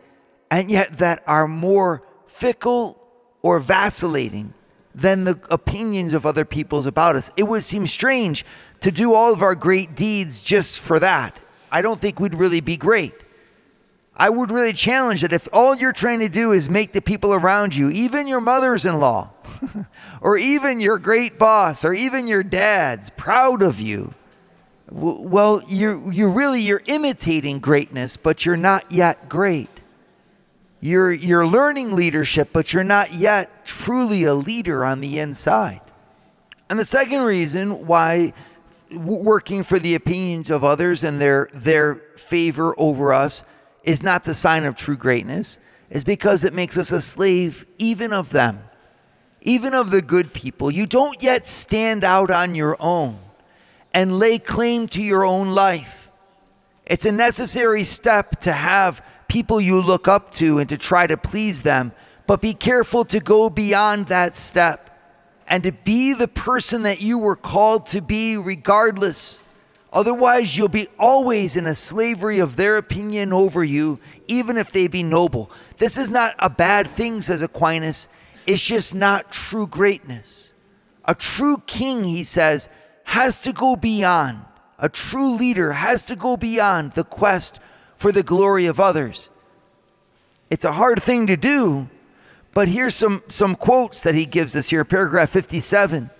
and 0.50 0.70
yet 0.70 0.98
that 0.98 1.22
are 1.26 1.46
more 1.46 2.02
fickle 2.26 3.01
or 3.42 3.58
vacillating 3.58 4.54
than 4.94 5.24
the 5.24 5.40
opinions 5.50 6.14
of 6.14 6.24
other 6.24 6.44
people's 6.44 6.86
about 6.86 7.16
us. 7.16 7.32
It 7.36 7.44
would 7.44 7.64
seem 7.64 7.86
strange 7.86 8.44
to 8.80 8.90
do 8.90 9.14
all 9.14 9.32
of 9.32 9.42
our 9.42 9.54
great 9.54 9.94
deeds 9.94 10.42
just 10.42 10.80
for 10.80 10.98
that. 11.00 11.40
I 11.70 11.82
don't 11.82 12.00
think 12.00 12.20
we'd 12.20 12.34
really 12.34 12.60
be 12.60 12.76
great. 12.76 13.14
I 14.14 14.28
would 14.28 14.50
really 14.50 14.74
challenge 14.74 15.22
that 15.22 15.32
if 15.32 15.48
all 15.52 15.74
you're 15.74 15.92
trying 15.92 16.20
to 16.20 16.28
do 16.28 16.52
is 16.52 16.68
make 16.68 16.92
the 16.92 17.00
people 17.00 17.32
around 17.32 17.74
you, 17.74 17.88
even 17.90 18.26
your 18.26 18.42
mothers 18.42 18.84
in 18.84 19.00
law, 19.00 19.30
or 20.20 20.36
even 20.36 20.80
your 20.80 20.98
great 20.98 21.38
boss, 21.38 21.84
or 21.84 21.94
even 21.94 22.28
your 22.28 22.42
dads, 22.42 23.08
proud 23.10 23.62
of 23.62 23.80
you, 23.80 24.12
well, 24.90 25.62
you're, 25.66 26.12
you're 26.12 26.30
really, 26.30 26.60
you're 26.60 26.82
imitating 26.84 27.58
greatness, 27.58 28.18
but 28.18 28.44
you're 28.44 28.58
not 28.58 28.92
yet 28.92 29.30
great. 29.30 29.71
You're, 30.84 31.12
you're 31.12 31.46
learning 31.46 31.92
leadership, 31.92 32.48
but 32.52 32.72
you're 32.72 32.82
not 32.82 33.14
yet 33.14 33.64
truly 33.64 34.24
a 34.24 34.34
leader 34.34 34.84
on 34.84 35.00
the 35.00 35.20
inside. 35.20 35.80
And 36.68 36.76
the 36.76 36.84
second 36.84 37.20
reason 37.20 37.86
why 37.86 38.32
working 38.96 39.62
for 39.62 39.78
the 39.78 39.94
opinions 39.94 40.50
of 40.50 40.64
others 40.64 41.04
and 41.04 41.20
their 41.20 41.48
their 41.54 41.94
favor 42.16 42.74
over 42.76 43.12
us 43.12 43.44
is 43.84 44.02
not 44.02 44.24
the 44.24 44.34
sign 44.34 44.64
of 44.64 44.74
true 44.74 44.96
greatness 44.96 45.58
is 45.88 46.04
because 46.04 46.44
it 46.44 46.52
makes 46.52 46.76
us 46.76 46.92
a 46.92 47.00
slave 47.00 47.64
even 47.78 48.12
of 48.12 48.30
them 48.30 48.62
even 49.40 49.72
of 49.72 49.90
the 49.90 50.02
good 50.02 50.32
people 50.34 50.70
you 50.70 50.86
don't 50.86 51.22
yet 51.22 51.46
stand 51.46 52.04
out 52.04 52.30
on 52.30 52.54
your 52.54 52.76
own 52.80 53.18
and 53.94 54.18
lay 54.18 54.38
claim 54.38 54.86
to 54.86 55.02
your 55.02 55.24
own 55.24 55.50
life 55.50 56.10
it's 56.84 57.06
a 57.06 57.12
necessary 57.12 57.84
step 57.84 58.40
to 58.40 58.52
have 58.52 59.02
people 59.32 59.58
you 59.58 59.80
look 59.80 60.06
up 60.06 60.30
to 60.30 60.58
and 60.58 60.68
to 60.68 60.76
try 60.76 61.06
to 61.06 61.16
please 61.16 61.62
them 61.62 61.90
but 62.26 62.42
be 62.42 62.52
careful 62.52 63.02
to 63.02 63.18
go 63.18 63.48
beyond 63.48 64.06
that 64.08 64.34
step 64.34 64.90
and 65.46 65.64
to 65.64 65.72
be 65.72 66.12
the 66.12 66.28
person 66.28 66.82
that 66.82 67.00
you 67.00 67.18
were 67.18 67.36
called 67.36 67.86
to 67.86 68.00
be, 68.00 68.36
regardless. 68.36 69.42
Otherwise, 69.92 70.56
you'll 70.56 70.68
be 70.68 70.86
always 70.98 71.56
in 71.56 71.66
a 71.66 71.74
slavery 71.74 72.38
of 72.38 72.56
their 72.56 72.76
opinion 72.76 73.32
over 73.32 73.64
you, 73.64 73.98
even 74.28 74.56
if 74.56 74.70
they 74.70 74.86
be 74.86 75.02
noble. 75.02 75.50
This 75.78 75.98
is 75.98 76.10
not 76.10 76.34
a 76.38 76.48
bad 76.48 76.86
thing, 76.86 77.20
says 77.20 77.42
Aquinas. 77.42 78.08
It's 78.46 78.62
just 78.62 78.94
not 78.94 79.32
true 79.32 79.66
greatness. 79.66 80.52
A 81.04 81.14
true 81.14 81.62
king, 81.66 82.04
he 82.04 82.22
says, 82.22 82.68
has 83.04 83.42
to 83.42 83.52
go 83.52 83.76
beyond. 83.76 84.44
A 84.78 84.88
true 84.88 85.30
leader 85.30 85.72
has 85.72 86.06
to 86.06 86.16
go 86.16 86.36
beyond 86.36 86.92
the 86.92 87.04
quest 87.04 87.58
for 88.02 88.10
the 88.10 88.24
glory 88.24 88.66
of 88.66 88.80
others. 88.80 89.30
It's 90.50 90.64
a 90.64 90.72
hard 90.72 91.00
thing 91.00 91.28
to 91.28 91.36
do, 91.36 91.88
but 92.52 92.66
here's 92.66 92.96
some, 92.96 93.22
some 93.28 93.54
quotes 93.54 94.00
that 94.02 94.16
he 94.16 94.26
gives 94.26 94.56
us 94.56 94.70
here, 94.70 94.84
paragraph 94.84 95.30
57. 95.30 96.10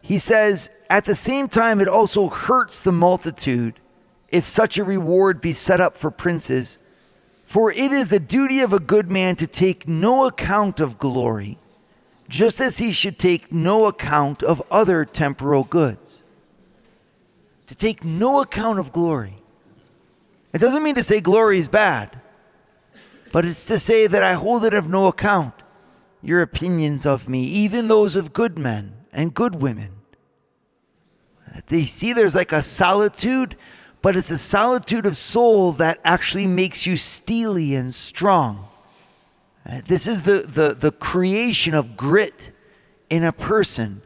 He 0.00 0.20
says, 0.20 0.70
At 0.88 1.04
the 1.04 1.16
same 1.16 1.48
time, 1.48 1.80
it 1.80 1.88
also 1.88 2.28
hurts 2.28 2.78
the 2.78 2.92
multitude 2.92 3.80
if 4.28 4.46
such 4.46 4.78
a 4.78 4.84
reward 4.84 5.40
be 5.40 5.52
set 5.52 5.80
up 5.80 5.96
for 5.96 6.12
princes. 6.12 6.78
For 7.44 7.72
it 7.72 7.90
is 7.90 8.08
the 8.08 8.20
duty 8.20 8.60
of 8.60 8.72
a 8.72 8.78
good 8.78 9.10
man 9.10 9.34
to 9.36 9.48
take 9.48 9.88
no 9.88 10.26
account 10.26 10.78
of 10.78 10.96
glory, 10.96 11.58
just 12.28 12.60
as 12.60 12.78
he 12.78 12.92
should 12.92 13.18
take 13.18 13.50
no 13.50 13.86
account 13.86 14.44
of 14.44 14.62
other 14.70 15.04
temporal 15.04 15.64
goods. 15.64 16.22
To 17.66 17.74
take 17.74 18.04
no 18.04 18.40
account 18.40 18.78
of 18.78 18.92
glory. 18.92 19.42
It 20.56 20.60
doesn't 20.60 20.82
mean 20.82 20.94
to 20.94 21.02
say 21.02 21.20
glory 21.20 21.58
is 21.58 21.68
bad, 21.68 22.18
but 23.30 23.44
it's 23.44 23.66
to 23.66 23.78
say 23.78 24.06
that 24.06 24.22
I 24.22 24.32
hold 24.32 24.64
it 24.64 24.72
of 24.72 24.88
no 24.88 25.06
account 25.06 25.52
your 26.22 26.40
opinions 26.40 27.04
of 27.04 27.28
me, 27.28 27.44
even 27.44 27.88
those 27.88 28.16
of 28.16 28.32
good 28.32 28.58
men 28.58 28.94
and 29.12 29.34
good 29.34 29.56
women. 29.56 29.90
They 31.66 31.84
see 31.84 32.14
there's 32.14 32.34
like 32.34 32.52
a 32.52 32.62
solitude, 32.62 33.54
but 34.00 34.16
it's 34.16 34.30
a 34.30 34.38
solitude 34.38 35.04
of 35.04 35.18
soul 35.18 35.72
that 35.72 36.00
actually 36.02 36.46
makes 36.46 36.86
you 36.86 36.96
steely 36.96 37.74
and 37.74 37.92
strong. 37.92 38.66
This 39.84 40.06
is 40.06 40.22
the, 40.22 40.38
the, 40.38 40.74
the 40.74 40.90
creation 40.90 41.74
of 41.74 41.98
grit 41.98 42.50
in 43.10 43.24
a 43.24 43.32
person. 43.32 44.00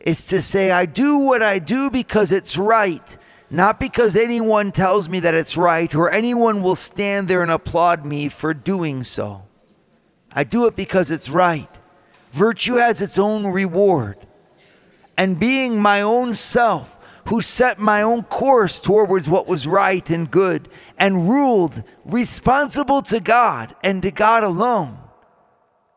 It's 0.00 0.26
to 0.26 0.42
say, 0.42 0.72
I 0.72 0.86
do 0.86 1.18
what 1.18 1.44
I 1.44 1.60
do 1.60 1.92
because 1.92 2.32
it's 2.32 2.58
right, 2.58 3.16
not 3.50 3.80
because 3.80 4.14
anyone 4.14 4.70
tells 4.70 5.08
me 5.08 5.20
that 5.20 5.34
it's 5.34 5.56
right 5.56 5.92
or 5.94 6.10
anyone 6.10 6.62
will 6.62 6.76
stand 6.76 7.28
there 7.28 7.42
and 7.42 7.50
applaud 7.50 8.04
me 8.04 8.28
for 8.28 8.54
doing 8.54 9.02
so. 9.02 9.42
I 10.32 10.44
do 10.44 10.66
it 10.66 10.76
because 10.76 11.10
it's 11.10 11.28
right. 11.28 11.68
Virtue 12.30 12.74
has 12.74 13.00
its 13.00 13.18
own 13.18 13.46
reward. 13.46 14.16
And 15.16 15.40
being 15.40 15.80
my 15.80 16.00
own 16.00 16.34
self, 16.34 16.96
who 17.26 17.40
set 17.40 17.78
my 17.78 18.02
own 18.02 18.22
course 18.24 18.80
towards 18.80 19.28
what 19.28 19.46
was 19.46 19.66
right 19.66 20.08
and 20.10 20.30
good, 20.30 20.68
and 20.98 21.28
ruled 21.28 21.82
responsible 22.04 23.02
to 23.02 23.20
God 23.20 23.74
and 23.82 24.02
to 24.02 24.10
God 24.10 24.42
alone. 24.42 24.98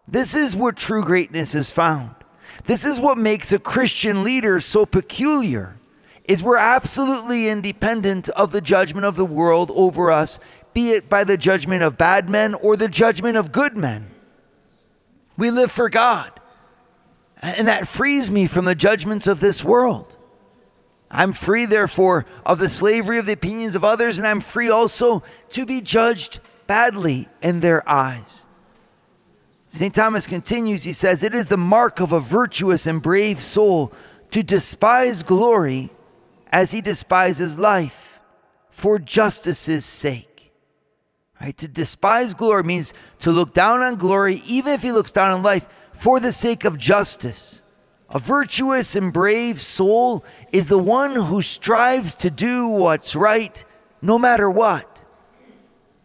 This 0.08 0.36
is 0.36 0.56
where 0.56 0.72
true 0.72 1.04
greatness 1.04 1.56
is 1.56 1.72
found. 1.72 2.13
This 2.66 2.86
is 2.86 3.00
what 3.00 3.18
makes 3.18 3.52
a 3.52 3.60
Christian 3.60 4.24
leader 4.24 4.60
so 4.60 4.86
peculiar. 4.86 5.78
Is 6.25 6.41
we're 6.41 6.57
absolutely 6.57 7.49
independent 7.49 8.29
of 8.29 8.51
the 8.51 8.62
judgment 8.62 9.05
of 9.05 9.15
the 9.15 9.25
world 9.25 9.71
over 9.73 10.09
us, 10.09 10.39
be 10.73 10.91
it 10.91 11.09
by 11.09 11.23
the 11.23 11.38
judgment 11.38 11.83
of 11.83 11.97
bad 11.97 12.29
men 12.29 12.53
or 12.55 12.75
the 12.75 12.88
judgment 12.88 13.38
of 13.38 13.51
good 13.51 13.77
men. 13.77 14.09
We 15.38 15.51
live 15.51 15.71
for 15.71 15.89
God. 15.89 16.31
And 17.41 17.67
that 17.67 17.88
frees 17.88 18.31
me 18.31 18.47
from 18.47 18.65
the 18.65 18.75
judgments 18.75 19.27
of 19.27 19.41
this 19.41 19.63
world. 19.63 20.17
I'm 21.12 21.33
free, 21.33 21.65
therefore, 21.65 22.25
of 22.45 22.57
the 22.57 22.69
slavery 22.69 23.19
of 23.19 23.25
the 23.25 23.33
opinions 23.33 23.75
of 23.75 23.83
others, 23.83 24.17
and 24.17 24.25
I'm 24.25 24.39
free 24.39 24.69
also 24.69 25.23
to 25.49 25.65
be 25.65 25.81
judged 25.81 26.39
badly 26.65 27.27
in 27.41 27.59
their 27.59 27.88
eyes. 27.88 28.45
St. 29.67 29.93
Thomas 29.93 30.25
continues, 30.25 30.83
he 30.83 30.93
says, 30.93 31.21
It 31.21 31.36
is 31.36 31.47
the 31.47 31.57
mark 31.57 31.99
of 31.99 32.12
a 32.12 32.19
virtuous 32.19 32.88
and 32.88 33.01
brave 33.01 33.41
soul 33.43 33.91
to 34.31 34.41
despise 34.41 35.21
glory 35.21 35.91
as 36.54 36.70
he 36.70 36.82
despises 36.82 37.58
life 37.58 38.22
for 38.70 39.00
justice's 39.00 39.84
sake. 39.84 40.54
Right? 41.42 41.58
To 41.58 41.68
despise 41.68 42.36
glory 42.36 42.62
means 42.62 42.94
to 43.20 43.32
look 43.32 43.56
down 43.56 43.82
on 43.82 43.96
glory, 43.96 44.44
even 44.46 44.72
if 44.72 44.84
he 44.84 44.92
looks 44.92 45.12
down 45.12 45.32
on 45.32 45.42
life, 45.42 45.68
for 45.94 46.20
the 46.20 46.32
sake 46.32 46.63
of 46.63 46.78
justice. 46.78 47.63
A 48.08 48.20
virtuous 48.20 48.96
and 48.96 49.12
brave 49.12 49.60
soul 49.60 50.24
is 50.52 50.68
the 50.68 50.78
one 50.78 51.16
who 51.16 51.42
strives 51.42 52.13
to 52.18 52.30
do 52.30 52.68
what's 52.68 53.16
right 53.16 53.66
no 54.00 54.20
matter 54.20 54.50
what, 54.50 55.00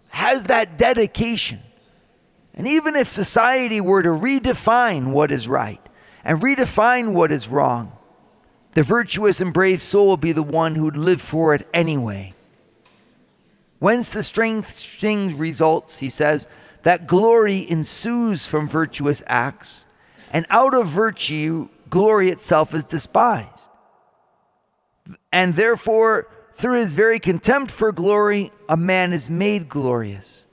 has 0.09 0.45
that 0.45 0.79
dedication. 0.79 1.61
And 2.55 2.67
even 2.67 2.97
if 2.97 3.09
society 3.09 3.83
were 3.83 4.03
to 4.03 4.09
redefine 4.09 5.09
what 5.09 5.31
is 5.31 5.47
right 5.47 5.81
and 6.25 6.41
redefine 6.41 7.13
what 7.13 7.33
is 7.33 7.49
wrong, 7.49 7.98
the 8.73 8.83
virtuous 8.83 9.41
and 9.41 9.53
brave 9.53 9.83
soul 9.83 10.09
will 10.09 10.17
be 10.17 10.33
the 10.33 10.43
one 10.43 10.75
who'd 10.75 10.97
live 10.97 11.21
for 11.21 11.55
it 11.55 11.69
anyway. 11.73 12.35
Whence 13.79 14.13
the 14.13 14.23
strength 14.23 15.03
results, 15.03 15.99
he 15.99 16.11
says, 16.11 16.49
that 16.83 17.07
glory 17.07 17.69
ensues 17.69 18.47
from 18.47 18.69
virtuous 18.69 19.23
acts, 19.27 19.85
and 20.33 20.47
out 20.51 20.75
of 20.75 20.89
virtue 20.89 21.69
glory 21.91 22.31
itself 22.31 22.75
is 22.75 22.85
despised. 22.85 23.71
And 25.33 25.55
therefore, 25.55 26.29
through 26.55 26.79
his 26.79 26.93
very 26.93 27.19
contempt 27.19 27.71
for 27.71 27.93
glory, 27.93 28.51
a 28.69 28.77
man 28.77 29.13
is 29.13 29.31
made 29.31 29.69
glorious. 29.69 30.45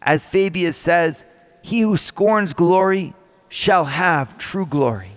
As 0.00 0.26
Fabius 0.26 0.76
says, 0.76 1.24
he 1.62 1.80
who 1.80 1.96
scorns 1.96 2.54
glory 2.54 3.14
shall 3.48 3.84
have 3.84 4.38
true 4.38 4.66
glory. 4.66 5.13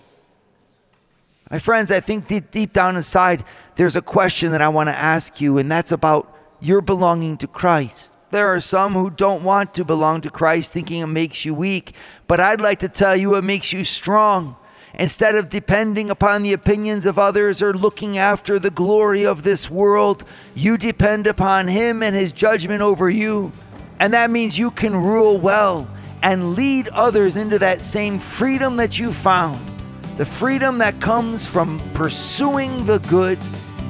My 1.49 1.59
friends, 1.59 1.91
I 1.91 2.01
think 2.01 2.27
deep, 2.27 2.51
deep 2.51 2.73
down 2.73 2.97
inside, 2.97 3.43
there's 3.75 3.95
a 3.95 4.01
question 4.01 4.51
that 4.51 4.61
I 4.61 4.67
want 4.67 4.89
to 4.89 4.95
ask 4.95 5.39
you, 5.39 5.57
and 5.57 5.71
that's 5.71 5.93
about 5.93 6.33
your 6.59 6.81
belonging 6.81 7.37
to 7.37 7.47
Christ. 7.47 8.13
There 8.31 8.47
are 8.47 8.59
some 8.59 8.93
who 8.93 9.09
don't 9.09 9.43
want 9.43 9.73
to 9.75 9.85
belong 9.85 10.19
to 10.21 10.29
Christ, 10.29 10.73
thinking 10.73 11.01
it 11.01 11.07
makes 11.07 11.45
you 11.45 11.53
weak, 11.53 11.95
but 12.27 12.41
I'd 12.41 12.59
like 12.59 12.79
to 12.79 12.89
tell 12.89 13.15
you 13.15 13.35
it 13.35 13.45
makes 13.45 13.71
you 13.71 13.85
strong. 13.85 14.57
Instead 14.93 15.35
of 15.35 15.47
depending 15.47 16.09
upon 16.09 16.43
the 16.43 16.51
opinions 16.51 17.05
of 17.05 17.17
others 17.17 17.61
or 17.61 17.73
looking 17.73 18.17
after 18.17 18.59
the 18.59 18.71
glory 18.71 19.25
of 19.25 19.43
this 19.43 19.69
world, 19.69 20.25
you 20.53 20.77
depend 20.77 21.27
upon 21.27 21.69
Him 21.69 22.03
and 22.03 22.15
His 22.15 22.33
judgment 22.33 22.81
over 22.81 23.09
you. 23.09 23.53
And 23.99 24.13
that 24.13 24.31
means 24.31 24.59
you 24.59 24.71
can 24.71 24.97
rule 24.97 25.37
well 25.37 25.87
and 26.21 26.55
lead 26.55 26.89
others 26.89 27.37
into 27.37 27.59
that 27.59 27.85
same 27.85 28.19
freedom 28.19 28.75
that 28.77 28.99
you 28.99 29.13
found. 29.13 29.76
The 30.17 30.25
freedom 30.25 30.77
that 30.79 30.99
comes 30.99 31.47
from 31.47 31.79
pursuing 31.93 32.85
the 32.85 32.99
good 32.99 33.39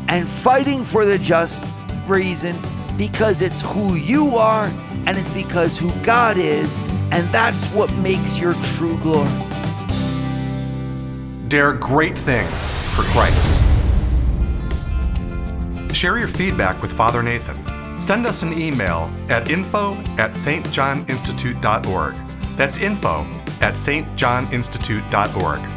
and 0.07 0.27
fighting 0.27 0.83
for 0.83 1.05
the 1.05 1.17
just 1.17 1.65
reason 2.05 2.55
because 2.97 3.41
it's 3.41 3.61
who 3.61 3.95
you 3.95 4.35
are 4.35 4.65
and 5.05 5.17
it's 5.17 5.29
because 5.29 5.77
who 5.77 5.91
God 6.03 6.37
is, 6.37 6.79
and 7.11 7.25
that's 7.29 7.65
what 7.67 7.91
makes 7.95 8.37
your 8.37 8.53
true 8.75 8.97
glory 8.99 9.29
dare 11.47 11.73
great 11.73 12.17
things 12.17 12.73
for 12.93 13.03
Christ. 13.03 13.53
Share 15.95 16.17
your 16.17 16.27
feedback 16.27 16.81
with 16.81 16.91
Father 16.93 17.23
Nathan. 17.23 17.55
Send 18.01 18.27
us 18.27 18.43
an 18.43 18.53
email 18.53 19.09
at 19.29 19.49
info 19.49 19.93
at 20.17 20.33
stjohninstitute.org. 20.33 22.15
That's 22.55 22.77
info 22.77 23.25
at 23.61 23.73
stjohninstitute.org. 23.73 25.76